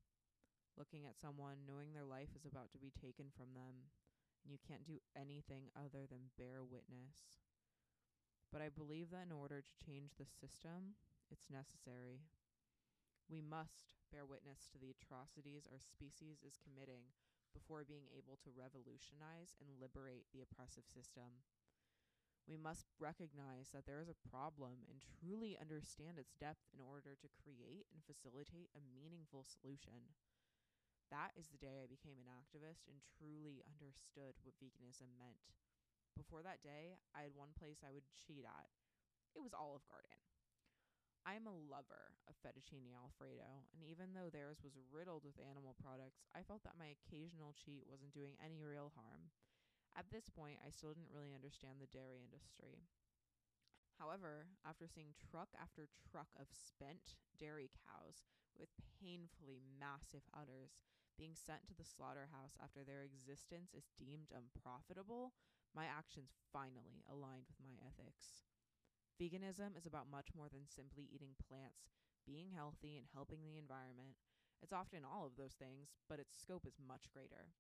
Looking 0.79 1.05
at 1.05 1.19
someone, 1.19 1.67
knowing 1.67 1.93
their 1.93 2.07
life 2.07 2.33
is 2.39 2.47
about 2.47 2.71
to 2.73 2.81
be 2.81 2.95
taken 2.95 3.29
from 3.35 3.53
them, 3.53 3.91
and 4.41 4.49
you 4.49 4.61
can't 4.63 4.87
do 4.87 5.03
anything 5.19 5.69
other 5.77 6.07
than 6.07 6.33
bear 6.39 6.63
witness. 6.63 7.43
But 8.49 8.63
I 8.63 8.71
believe 8.71 9.11
that 9.11 9.27
in 9.27 9.35
order 9.35 9.61
to 9.61 9.85
change 9.85 10.15
the 10.17 10.27
system, 10.27 10.99
it's 11.31 11.51
necessary. 11.51 12.23
We 13.29 13.43
must 13.43 13.95
bear 14.11 14.27
witness 14.27 14.67
to 14.73 14.79
the 14.79 14.91
atrocities 14.91 15.71
our 15.71 15.79
species 15.79 16.43
is 16.43 16.59
committing 16.59 17.15
before 17.53 17.87
being 17.87 18.09
able 18.15 18.39
to 18.43 18.55
revolutionize 18.55 19.55
and 19.59 19.79
liberate 19.79 20.27
the 20.31 20.43
oppressive 20.43 20.87
system. 20.87 21.43
We 22.49 22.59
must 22.59 22.91
recognize 22.99 23.71
that 23.71 23.87
there 23.87 24.03
is 24.03 24.11
a 24.11 24.27
problem 24.27 24.83
and 24.91 24.99
truly 25.03 25.55
understand 25.61 26.19
its 26.19 26.35
depth 26.41 26.67
in 26.75 26.83
order 26.83 27.15
to 27.15 27.37
create 27.39 27.87
and 27.95 28.03
facilitate 28.03 28.75
a 28.75 28.83
meaningful 28.83 29.47
solution. 29.47 30.17
That 31.11 31.35
is 31.35 31.51
the 31.51 31.59
day 31.63 31.83
I 31.83 31.91
became 31.91 32.23
an 32.23 32.31
activist 32.31 32.87
and 32.87 33.03
truly 33.19 33.67
understood 33.67 34.39
what 34.47 34.59
veganism 34.63 35.11
meant. 35.19 35.43
Before 36.15 36.43
that 36.47 36.63
day, 36.63 36.99
I 37.15 37.27
had 37.27 37.35
one 37.35 37.55
place 37.59 37.83
I 37.83 37.91
would 37.91 38.07
cheat 38.15 38.47
at. 38.47 38.71
It 39.35 39.43
was 39.43 39.55
Olive 39.55 39.87
Garden. 39.87 40.30
I 41.27 41.37
am 41.37 41.47
a 41.47 41.63
lover 41.69 42.17
of 42.27 42.35
fettuccine 42.41 42.97
alfredo, 42.97 43.69
and 43.77 43.85
even 43.85 44.17
though 44.17 44.33
theirs 44.33 44.65
was 44.65 44.81
riddled 44.91 45.25
with 45.25 45.37
animal 45.39 45.77
products, 45.77 46.25
I 46.35 46.43
felt 46.43 46.65
that 46.65 46.81
my 46.81 46.97
occasional 46.97 47.53
cheat 47.53 47.85
wasn't 47.87 48.17
doing 48.17 48.41
any 48.41 48.65
real 48.65 48.93
harm. 48.97 49.31
At 49.97 50.09
this 50.11 50.31
point, 50.33 50.59
I 50.65 50.71
still 50.73 50.97
didn't 50.97 51.13
really 51.13 51.37
understand 51.37 51.79
the 51.79 51.91
dairy 51.93 52.25
industry. 52.25 52.89
However, 54.01 54.49
after 54.65 54.89
seeing 54.89 55.13
truck 55.13 55.53
after 55.61 55.89
truck 56.11 56.33
of 56.41 56.49
spent 56.49 57.21
dairy 57.37 57.69
cows 57.85 58.25
with 58.57 58.73
painfully 58.81 59.61
massive 59.61 60.25
udders 60.33 60.81
being 61.21 61.37
sent 61.37 61.69
to 61.69 61.77
the 61.77 61.85
slaughterhouse 61.85 62.57
after 62.57 62.81
their 62.81 63.05
existence 63.05 63.77
is 63.77 63.93
deemed 64.01 64.33
unprofitable, 64.33 65.37
my 65.77 65.85
actions 65.85 66.33
finally 66.49 67.05
aligned 67.05 67.45
with 67.45 67.61
my 67.61 67.77
ethics. 67.85 68.50
Veganism 69.21 69.77
is 69.77 69.85
about 69.85 70.09
much 70.09 70.33
more 70.33 70.49
than 70.49 70.65
simply 70.65 71.05
eating 71.13 71.37
plants, 71.45 71.93
being 72.25 72.57
healthy, 72.57 72.97
and 72.97 73.05
helping 73.13 73.45
the 73.45 73.61
environment. 73.61 74.17
It's 74.65 74.73
often 74.73 75.05
all 75.05 75.29
of 75.29 75.37
those 75.37 75.53
things, 75.61 75.93
but 76.09 76.17
its 76.17 76.33
scope 76.33 76.65
is 76.65 76.81
much 76.81 77.13
greater. 77.13 77.53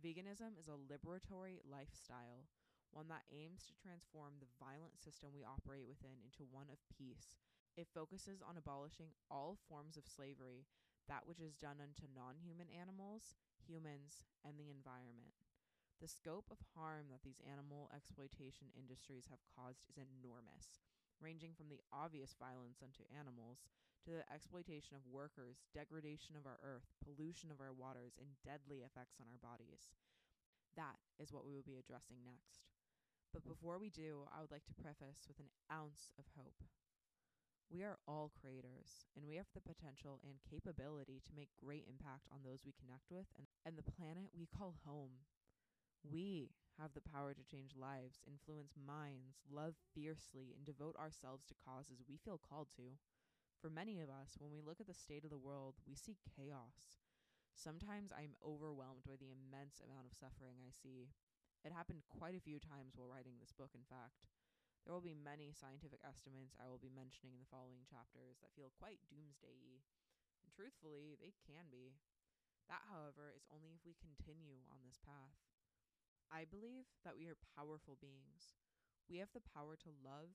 Veganism 0.00 0.56
is 0.56 0.72
a 0.72 0.80
liberatory 0.80 1.60
lifestyle, 1.68 2.48
one 2.96 3.12
that 3.12 3.28
aims 3.28 3.60
to 3.68 3.76
transform 3.76 4.40
the 4.40 4.48
violent 4.56 4.96
system 4.96 5.36
we 5.36 5.44
operate 5.44 5.84
within 5.84 6.16
into 6.24 6.48
one 6.48 6.72
of 6.72 6.80
peace. 6.88 7.36
It 7.76 7.92
focuses 7.92 8.40
on 8.40 8.56
abolishing 8.56 9.12
all 9.28 9.60
forms 9.68 10.00
of 10.00 10.08
slavery, 10.08 10.64
that 11.12 11.28
which 11.28 11.44
is 11.44 11.60
done 11.60 11.76
unto 11.76 12.08
non 12.08 12.40
human 12.40 12.72
animals, 12.72 13.36
humans, 13.60 14.24
and 14.48 14.56
the 14.56 14.72
environment. 14.72 15.36
The 16.00 16.08
scope 16.08 16.48
of 16.48 16.64
harm 16.72 17.12
that 17.12 17.20
these 17.20 17.44
animal 17.44 17.92
exploitation 17.92 18.72
industries 18.72 19.28
have 19.28 19.44
caused 19.52 19.84
is 19.92 20.00
enormous, 20.00 20.80
ranging 21.22 21.54
from 21.54 21.70
the 21.70 21.78
obvious 21.94 22.34
violence 22.34 22.82
unto 22.82 23.06
animals 23.14 23.62
to 24.02 24.10
the 24.10 24.26
exploitation 24.34 24.98
of 24.98 25.06
workers, 25.06 25.62
degradation 25.70 26.34
of 26.34 26.44
our 26.44 26.58
earth, 26.66 26.90
pollution 26.98 27.54
of 27.54 27.62
our 27.62 27.70
waters, 27.72 28.18
and 28.18 28.34
deadly 28.42 28.82
effects 28.82 29.22
on 29.22 29.30
our 29.30 29.38
bodies. 29.38 29.94
That 30.74 30.98
is 31.22 31.30
what 31.30 31.46
we 31.46 31.54
will 31.54 31.64
be 31.64 31.78
addressing 31.78 32.26
next. 32.26 32.66
But 33.30 33.46
before 33.46 33.78
we 33.78 33.88
do, 33.88 34.26
I 34.28 34.42
would 34.42 34.50
like 34.50 34.66
to 34.66 34.82
preface 34.82 35.24
with 35.30 35.38
an 35.38 35.48
ounce 35.70 36.12
of 36.18 36.26
hope. 36.36 36.66
We 37.72 37.80
are 37.86 37.96
all 38.04 38.28
creators, 38.36 39.08
and 39.16 39.24
we 39.24 39.40
have 39.40 39.48
the 39.54 39.64
potential 39.64 40.20
and 40.20 40.36
capability 40.44 41.24
to 41.24 41.32
make 41.38 41.48
great 41.56 41.88
impact 41.88 42.28
on 42.28 42.44
those 42.44 42.60
we 42.68 42.76
connect 42.76 43.08
with 43.08 43.24
and, 43.38 43.48
and 43.64 43.80
the 43.80 43.88
planet 43.96 44.28
we 44.36 44.44
call 44.44 44.76
home. 44.84 45.24
We 46.04 46.52
have 46.80 46.94
the 46.94 47.04
power 47.04 47.34
to 47.34 47.44
change 47.44 47.76
lives, 47.76 48.22
influence 48.24 48.76
minds, 48.76 49.40
love 49.48 49.76
fiercely, 49.92 50.54
and 50.56 50.64
devote 50.64 50.96
ourselves 50.96 51.44
to 51.48 51.58
causes 51.58 52.04
we 52.04 52.16
feel 52.16 52.40
called 52.40 52.72
to. 52.76 52.96
For 53.60 53.70
many 53.70 54.00
of 54.00 54.10
us, 54.10 54.40
when 54.40 54.50
we 54.50 54.64
look 54.64 54.80
at 54.80 54.88
the 54.88 54.96
state 54.96 55.22
of 55.22 55.30
the 55.30 55.40
world, 55.40 55.78
we 55.86 55.94
see 55.94 56.18
chaos. 56.24 56.98
Sometimes 57.52 58.10
I'm 58.10 58.34
overwhelmed 58.42 59.04
by 59.06 59.20
the 59.20 59.30
immense 59.30 59.78
amount 59.84 60.08
of 60.08 60.16
suffering 60.16 60.58
I 60.58 60.72
see. 60.72 61.12
It 61.62 61.70
happened 61.70 62.02
quite 62.10 62.34
a 62.34 62.42
few 62.42 62.58
times 62.58 62.96
while 62.96 63.06
writing 63.06 63.38
this 63.38 63.54
book, 63.54 63.76
in 63.76 63.86
fact. 63.86 64.26
There 64.82 64.90
will 64.90 65.04
be 65.04 65.14
many 65.14 65.54
scientific 65.54 66.02
estimates 66.02 66.58
I 66.58 66.66
will 66.66 66.82
be 66.82 66.90
mentioning 66.90 67.38
in 67.38 67.42
the 67.44 67.52
following 67.52 67.86
chapters 67.86 68.42
that 68.42 68.50
feel 68.58 68.74
quite 68.82 68.98
doomsday 69.06 69.78
and 70.42 70.50
truthfully, 70.50 71.16
they 71.16 71.32
can 71.46 71.70
be. 71.70 71.96
That, 72.68 72.82
however, 72.90 73.30
is 73.34 73.46
only 73.48 73.74
if 73.74 73.82
we 73.86 73.94
continue 73.98 74.66
on 74.70 74.82
this 74.82 74.98
path. 74.98 75.51
I 76.32 76.48
believe 76.48 76.88
that 77.04 77.14
we 77.14 77.28
are 77.28 77.38
powerful 77.54 77.94
beings. 78.00 78.56
We 79.06 79.18
have 79.22 79.30
the 79.36 79.44
power 79.44 79.76
to 79.76 80.00
love 80.02 80.32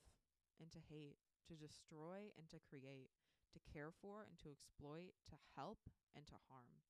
and 0.62 0.70
to 0.72 0.80
hate, 0.80 1.18
to 1.50 1.58
destroy 1.60 2.32
and 2.38 2.48
to 2.54 2.62
create, 2.62 3.12
to 3.52 3.60
care 3.74 3.92
for 3.92 4.24
and 4.24 4.38
to 4.46 4.54
exploit, 4.54 5.18
to 5.28 5.36
help 5.58 5.90
and 6.16 6.24
to 6.30 6.38
harm. 6.48 6.86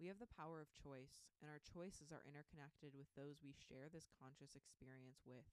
We 0.00 0.06
have 0.10 0.18
the 0.18 0.30
power 0.30 0.58
of 0.60 0.72
choice, 0.74 1.22
and 1.42 1.50
our 1.50 1.62
choices 1.62 2.10
are 2.10 2.24
interconnected 2.26 2.94
with 2.96 3.10
those 3.14 3.42
we 3.42 3.54
share 3.54 3.86
this 3.90 4.10
conscious 4.10 4.56
experience 4.58 5.22
with. 5.26 5.46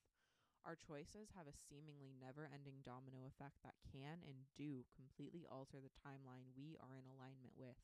Our 0.65 0.77
choices 0.77 1.33
have 1.37 1.49
a 1.49 1.57
seemingly 1.69 2.13
never 2.17 2.49
ending 2.49 2.81
domino 2.85 3.25
effect 3.25 3.61
that 3.65 3.81
can 3.85 4.21
and 4.25 4.45
do 4.57 4.85
completely 4.93 5.45
alter 5.49 5.81
the 5.81 5.93
timeline 5.93 6.53
we 6.57 6.77
are 6.81 6.97
in 6.97 7.05
alignment 7.09 7.53
with. 7.57 7.77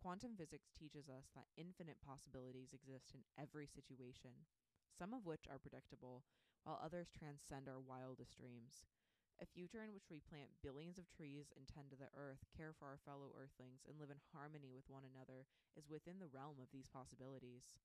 Quantum 0.00 0.32
physics 0.32 0.72
teaches 0.72 1.12
us 1.12 1.28
that 1.36 1.52
infinite 1.60 2.00
possibilities 2.00 2.72
exist 2.72 3.12
in 3.12 3.20
every 3.36 3.68
situation, 3.68 4.48
some 4.96 5.12
of 5.12 5.28
which 5.28 5.44
are 5.44 5.60
predictable, 5.60 6.24
while 6.64 6.80
others 6.80 7.12
transcend 7.12 7.68
our 7.68 7.78
wildest 7.78 8.40
dreams. 8.40 8.88
A 9.40 9.44
future 9.44 9.84
in 9.84 9.92
which 9.92 10.08
we 10.08 10.24
plant 10.24 10.56
billions 10.64 10.96
of 10.96 11.08
trees 11.12 11.52
and 11.52 11.68
tend 11.68 11.92
to 11.92 12.00
the 12.00 12.08
earth, 12.16 12.48
care 12.56 12.72
for 12.72 12.88
our 12.88 13.00
fellow 13.04 13.36
earthlings, 13.36 13.84
and 13.84 14.00
live 14.00 14.08
in 14.08 14.20
harmony 14.32 14.72
with 14.72 14.88
one 14.88 15.04
another 15.04 15.44
is 15.76 15.88
within 15.88 16.16
the 16.16 16.32
realm 16.32 16.56
of 16.60 16.72
these 16.72 16.88
possibilities 16.88 17.76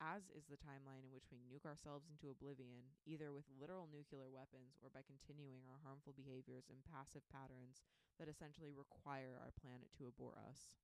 as 0.00 0.28
is 0.36 0.44
the 0.44 0.60
timeline 0.60 1.00
in 1.00 1.12
which 1.12 1.32
we 1.32 1.40
nuke 1.48 1.64
ourselves 1.64 2.08
into 2.12 2.28
oblivion, 2.28 2.84
either 3.08 3.32
with 3.32 3.48
literal 3.56 3.88
nuclear 3.88 4.28
weapons 4.28 4.76
or 4.84 4.92
by 4.92 5.00
continuing 5.00 5.64
our 5.64 5.80
harmful 5.80 6.12
behaviors 6.12 6.68
and 6.68 6.84
passive 6.84 7.24
patterns 7.32 7.80
that 8.20 8.28
essentially 8.28 8.72
require 8.76 9.40
our 9.40 9.56
planet 9.56 9.88
to 9.96 10.04
abhor 10.04 10.36
us. 10.36 10.76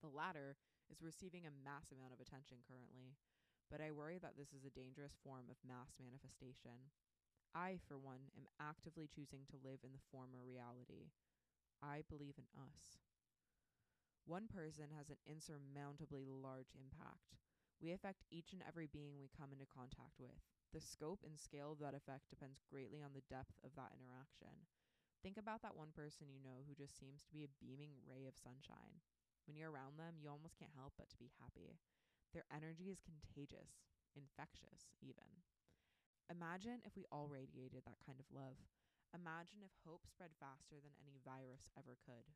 The 0.00 0.10
latter 0.10 0.56
is 0.90 1.02
receiving 1.02 1.44
a 1.44 1.58
mass 1.64 1.90
amount 1.90 2.14
of 2.14 2.20
attention 2.22 2.64
currently, 2.64 3.18
but 3.70 3.82
I 3.82 3.90
worry 3.90 4.18
that 4.22 4.38
this 4.38 4.54
is 4.54 4.64
a 4.64 4.72
dangerous 4.72 5.18
form 5.20 5.50
of 5.50 5.60
mass 5.66 5.98
manifestation. 5.98 6.94
I, 7.54 7.80
for 7.88 7.98
one, 7.98 8.30
am 8.36 8.48
actively 8.60 9.08
choosing 9.08 9.48
to 9.50 9.60
live 9.64 9.82
in 9.82 9.92
the 9.92 10.06
former 10.12 10.44
reality. 10.44 11.10
I 11.82 12.06
believe 12.06 12.38
in 12.38 12.48
us. 12.54 13.00
One 14.28 14.46
person 14.46 14.92
has 14.92 15.08
an 15.08 15.20
insurmountably 15.24 16.28
large 16.28 16.70
impact 16.76 17.38
we 17.78 17.94
affect 17.94 18.26
each 18.30 18.50
and 18.52 18.62
every 18.66 18.90
being 18.90 19.14
we 19.22 19.30
come 19.30 19.54
into 19.54 19.66
contact 19.66 20.18
with. 20.18 20.34
The 20.74 20.82
scope 20.82 21.22
and 21.22 21.38
scale 21.38 21.70
of 21.72 21.78
that 21.78 21.94
effect 21.94 22.26
depends 22.28 22.58
greatly 22.66 23.00
on 23.00 23.14
the 23.14 23.24
depth 23.30 23.54
of 23.62 23.70
that 23.78 23.94
interaction. 23.94 24.66
Think 25.22 25.38
about 25.38 25.62
that 25.62 25.78
one 25.78 25.94
person 25.94 26.26
you 26.26 26.42
know 26.42 26.66
who 26.66 26.74
just 26.74 26.98
seems 26.98 27.22
to 27.22 27.32
be 27.32 27.46
a 27.46 27.56
beaming 27.62 27.94
ray 28.02 28.26
of 28.26 28.34
sunshine. 28.34 28.98
When 29.48 29.56
you're 29.56 29.72
around 29.72 29.96
them, 29.96 30.20
you 30.20 30.28
almost 30.28 30.60
can't 30.60 30.76
help 30.76 30.92
but 31.00 31.08
to 31.08 31.16
be 31.16 31.32
happy. 31.40 31.80
Their 32.36 32.44
energy 32.52 32.92
is 32.92 33.00
contagious, 33.00 33.88
infectious, 34.12 34.92
even. 35.00 35.40
Imagine 36.28 36.84
if 36.84 36.92
we 36.92 37.08
all 37.08 37.32
radiated 37.32 37.88
that 37.88 38.04
kind 38.04 38.20
of 38.20 38.28
love. 38.28 38.60
Imagine 39.16 39.64
if 39.64 39.72
hope 39.88 40.04
spread 40.04 40.36
faster 40.36 40.76
than 40.76 40.92
any 41.00 41.16
virus 41.24 41.72
ever 41.72 41.96
could. 42.04 42.28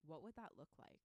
What 0.00 0.24
would 0.24 0.40
that 0.40 0.56
look 0.56 0.72
like? 0.80 1.04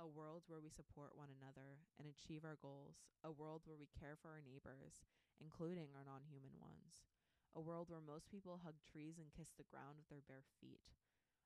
a 0.00 0.08
world 0.08 0.40
where 0.48 0.64
we 0.64 0.72
support 0.72 1.12
one 1.12 1.28
another 1.28 1.76
and 2.00 2.08
achieve 2.08 2.40
our 2.40 2.56
goals, 2.56 3.04
a 3.20 3.28
world 3.28 3.60
where 3.68 3.76
we 3.76 3.84
care 3.92 4.16
for 4.16 4.32
our 4.32 4.40
neighbors, 4.40 5.04
including 5.44 5.92
our 5.92 6.08
non 6.08 6.24
human 6.24 6.56
ones, 6.56 7.04
a 7.52 7.60
world 7.60 7.92
where 7.92 8.00
most 8.00 8.32
people 8.32 8.64
hug 8.64 8.80
trees 8.80 9.20
and 9.20 9.28
kiss 9.36 9.52
the 9.60 9.68
ground 9.68 10.00
with 10.00 10.08
their 10.08 10.24
bare 10.24 10.48
feet, 10.56 10.80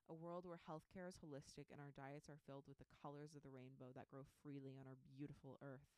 a 0.08 0.14
world 0.14 0.44
where 0.44 0.60
healthcare 0.68 1.08
is 1.08 1.16
holistic 1.16 1.72
and 1.72 1.80
our 1.80 1.94
diets 1.96 2.28
are 2.28 2.40
filled 2.44 2.68
with 2.68 2.76
the 2.76 2.92
colors 3.00 3.32
of 3.32 3.40
the 3.40 3.52
rainbow 3.52 3.88
that 3.96 4.10
grow 4.12 4.28
freely 4.44 4.76
on 4.76 4.84
our 4.84 5.00
beautiful 5.08 5.56
earth, 5.64 5.88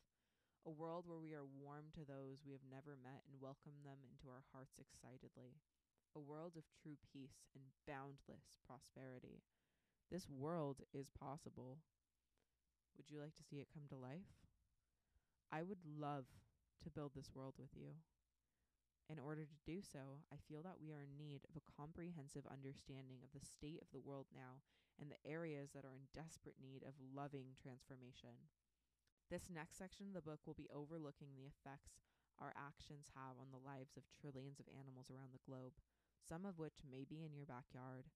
a 0.62 0.70
world 0.70 1.06
where 1.06 1.18
we 1.18 1.34
are 1.34 1.46
warm 1.46 1.90
to 1.94 2.06
those 2.06 2.42
we 2.46 2.54
have 2.54 2.66
never 2.66 2.94
met 2.98 3.26
and 3.26 3.42
welcome 3.42 3.82
them 3.82 4.02
into 4.06 4.30
our 4.30 4.46
hearts 4.54 4.78
excitedly, 4.78 5.58
a 6.14 6.22
world 6.22 6.54
of 6.54 6.66
true 6.70 6.98
peace 7.02 7.46
and 7.54 7.66
boundless 7.86 8.54
prosperity. 8.62 9.42
This 10.10 10.30
world 10.30 10.86
is 10.94 11.10
possible. 11.10 11.82
Would 12.96 13.10
you 13.10 13.18
like 13.18 13.34
to 13.36 13.46
see 13.46 13.58
it 13.58 13.74
come 13.74 13.90
to 13.90 13.98
life? 13.98 14.30
I 15.50 15.62
would 15.62 15.82
love 15.82 16.26
to 16.82 16.90
build 16.90 17.12
this 17.14 17.30
world 17.34 17.54
with 17.58 17.74
you. 17.74 17.98
In 19.06 19.22
order 19.22 19.46
to 19.46 19.62
do 19.62 19.78
so, 19.86 20.26
I 20.34 20.42
feel 20.50 20.66
that 20.66 20.82
we 20.82 20.90
are 20.90 20.98
in 20.98 21.14
need 21.14 21.46
of 21.46 21.54
a 21.54 21.68
comprehensive 21.78 22.42
understanding 22.50 23.22
of 23.22 23.30
the 23.30 23.46
state 23.46 23.78
of 23.78 23.86
the 23.94 24.02
world 24.02 24.26
now 24.34 24.66
and 24.98 25.06
the 25.06 25.22
areas 25.22 25.70
that 25.78 25.86
are 25.86 25.94
in 25.94 26.10
desperate 26.10 26.58
need 26.58 26.82
of 26.82 26.98
loving 26.98 27.54
transformation. 27.54 28.50
This 29.30 29.46
next 29.46 29.78
section 29.78 30.10
of 30.10 30.14
the 30.14 30.26
book 30.26 30.42
will 30.42 30.58
be 30.58 30.70
overlooking 30.74 31.38
the 31.38 31.46
effects 31.46 32.02
our 32.42 32.50
actions 32.58 33.14
have 33.14 33.38
on 33.38 33.54
the 33.54 33.62
lives 33.62 33.94
of 33.94 34.10
trillions 34.10 34.58
of 34.58 34.66
animals 34.74 35.06
around 35.08 35.30
the 35.30 35.46
globe, 35.46 35.78
some 36.18 36.42
of 36.44 36.58
which 36.58 36.82
may 36.82 37.06
be 37.06 37.22
in 37.22 37.30
your 37.30 37.46
backyard. 37.46 38.10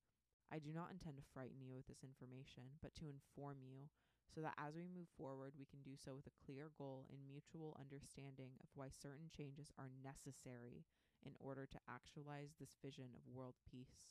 I 0.51 0.59
do 0.59 0.75
not 0.75 0.91
intend 0.91 1.17
to 1.23 1.33
frighten 1.33 1.63
you 1.63 1.79
with 1.79 1.87
this 1.87 2.03
information, 2.03 2.83
but 2.83 2.99
to 2.99 3.07
inform 3.07 3.63
you 3.63 3.87
so 4.31 4.41
that 4.41 4.55
as 4.55 4.79
we 4.79 4.87
move 4.87 5.11
forward, 5.19 5.59
we 5.59 5.67
can 5.67 5.83
do 5.83 5.99
so 5.99 6.15
with 6.15 6.31
a 6.31 6.39
clear 6.47 6.71
goal 6.79 7.05
and 7.11 7.27
mutual 7.27 7.75
understanding 7.75 8.55
of 8.63 8.71
why 8.79 8.89
certain 8.95 9.27
changes 9.27 9.75
are 9.75 9.91
necessary 9.91 10.87
in 11.27 11.35
order 11.43 11.67
to 11.67 11.83
actualize 11.91 12.55
this 12.57 12.79
vision 12.79 13.11
of 13.13 13.27
world 13.27 13.59
peace. 13.67 14.09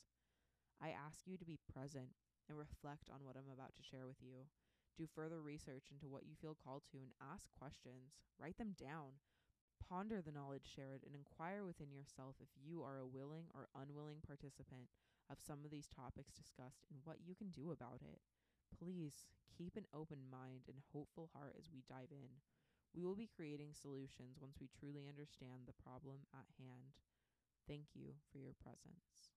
I 0.80 0.92
ask 0.92 1.24
you 1.24 1.36
to 1.36 1.48
be 1.48 1.58
present 1.72 2.12
and 2.48 2.56
reflect 2.56 3.08
on 3.08 3.24
what 3.24 3.36
I'm 3.36 3.50
about 3.52 3.74
to 3.76 3.86
share 3.86 4.06
with 4.06 4.20
you. 4.20 4.48
Do 4.96 5.08
further 5.08 5.40
research 5.40 5.88
into 5.88 6.08
what 6.08 6.28
you 6.28 6.36
feel 6.36 6.56
called 6.56 6.84
to 6.92 7.00
and 7.00 7.16
ask 7.20 7.48
questions. 7.56 8.20
Write 8.36 8.58
them 8.58 8.76
down. 8.76 9.20
Ponder 9.80 10.20
the 10.20 10.32
knowledge 10.32 10.68
shared 10.68 11.02
and 11.04 11.16
inquire 11.16 11.64
within 11.64 11.90
yourself 11.90 12.36
if 12.40 12.52
you 12.60 12.82
are 12.82 12.98
a 12.98 13.08
willing 13.08 13.48
or 13.54 13.72
unwilling 13.74 14.20
participant 14.24 14.92
of 15.30 15.40
some 15.40 15.64
of 15.64 15.70
these 15.70 15.88
topics 15.88 16.32
discussed 16.32 16.84
and 16.90 17.00
what 17.04 17.24
you 17.24 17.34
can 17.34 17.50
do 17.50 17.70
about 17.72 18.02
it. 18.02 18.20
Please 18.78 19.26
keep 19.56 19.76
an 19.76 19.86
open 19.92 20.24
mind 20.30 20.64
and 20.68 20.78
hopeful 20.92 21.30
heart 21.34 21.54
as 21.58 21.68
we 21.72 21.82
dive 21.88 22.10
in. 22.10 22.40
We 22.94 23.04
will 23.04 23.14
be 23.14 23.30
creating 23.30 23.74
solutions 23.74 24.38
once 24.40 24.56
we 24.60 24.68
truly 24.68 25.06
understand 25.06 25.66
the 25.66 25.76
problem 25.82 26.26
at 26.34 26.48
hand. 26.58 26.96
Thank 27.68 27.94
you 27.94 28.18
for 28.32 28.38
your 28.38 28.54
presence. 28.58 29.30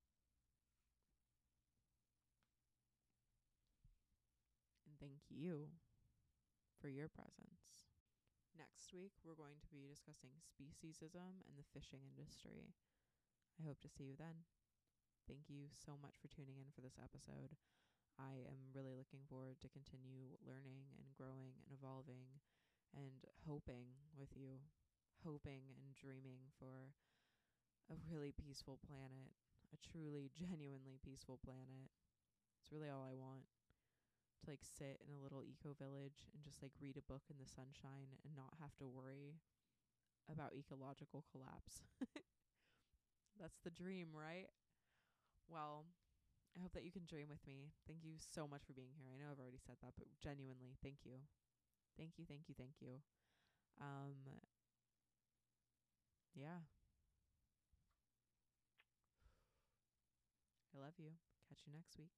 And 4.88 4.98
thank 5.00 5.22
you 5.30 5.70
for 6.80 6.88
your 6.90 7.08
presence. 7.08 7.90
Next 8.58 8.94
week, 8.94 9.14
we're 9.26 9.38
going 9.38 9.58
to 9.62 9.70
be 9.74 9.86
discussing 9.90 10.34
speciesism 10.42 11.42
and 11.50 11.56
the 11.58 11.66
fishing 11.74 12.02
industry. 12.06 12.74
I 13.60 13.66
hope 13.66 13.82
to 13.82 13.90
see 13.90 14.04
you 14.04 14.16
then. 14.18 14.46
Thank 15.28 15.50
you 15.50 15.70
so 15.72 15.98
much 16.02 16.18
for 16.22 16.28
tuning 16.28 16.58
in 16.58 16.70
for 16.74 16.82
this 16.82 17.00
episode. 17.02 17.56
I 18.20 18.46
am 18.50 18.72
really 18.74 18.94
looking 18.96 19.26
forward 19.30 19.58
to 19.62 19.70
continue 19.74 20.38
learning 20.46 20.90
and 20.98 21.10
growing 21.18 21.58
and 21.62 21.70
evolving 21.74 22.42
and 22.96 23.26
hoping 23.48 23.94
with 24.18 24.34
you, 24.38 24.62
hoping 25.26 25.74
and 25.78 25.94
dreaming 25.98 26.50
for 26.60 26.94
a 27.92 27.96
really 28.12 28.32
peaceful 28.34 28.80
planet, 28.88 29.32
a 29.74 29.78
truly, 29.80 30.32
genuinely 30.40 31.00
peaceful 31.04 31.40
planet. 31.44 31.92
It's 32.62 32.72
really 32.72 32.90
all 32.90 33.06
I 33.06 33.16
want. 33.16 33.48
To 34.44 34.52
like 34.52 34.66
sit 34.66 35.02
in 35.08 35.16
a 35.16 35.24
little 35.24 35.44
eco 35.44 35.74
village 35.74 36.28
and 36.34 36.44
just 36.44 36.62
like 36.62 36.74
read 36.82 36.98
a 36.98 37.06
book 37.08 37.24
in 37.32 37.38
the 37.40 37.48
sunshine 37.50 38.14
and 38.26 38.36
not 38.36 38.54
have 38.62 38.76
to 38.78 38.88
worry 38.88 39.40
about 40.32 40.54
ecological 40.56 41.26
collapse. 41.32 41.84
That's 43.40 43.60
the 43.64 43.70
dream, 43.72 44.08
right? 44.14 44.48
Well, 45.48 45.86
I 46.58 46.62
hope 46.62 46.74
that 46.74 46.84
you 46.86 46.92
can 46.92 47.06
dream 47.06 47.28
with 47.30 47.46
me. 47.48 47.74
Thank 47.88 48.04
you 48.04 48.16
so 48.20 48.48
much 48.48 48.64
for 48.66 48.74
being 48.74 48.94
here. 48.98 49.10
I 49.10 49.18
know 49.18 49.32
I've 49.32 49.40
already 49.42 49.62
said 49.66 49.78
that, 49.82 49.94
but 49.98 50.08
genuinely, 50.22 50.78
thank 50.84 51.06
you. 51.06 51.26
Thank 51.98 52.18
you, 52.18 52.26
thank 52.28 52.50
you, 52.50 52.56
thank 52.58 52.76
you. 52.82 53.02
Um 53.82 54.16
yeah. 56.36 56.60
I 60.76 60.80
love 60.80 60.94
you. 60.98 61.12
Catch 61.48 61.66
you 61.68 61.74
next 61.74 61.98
week. 61.98 62.12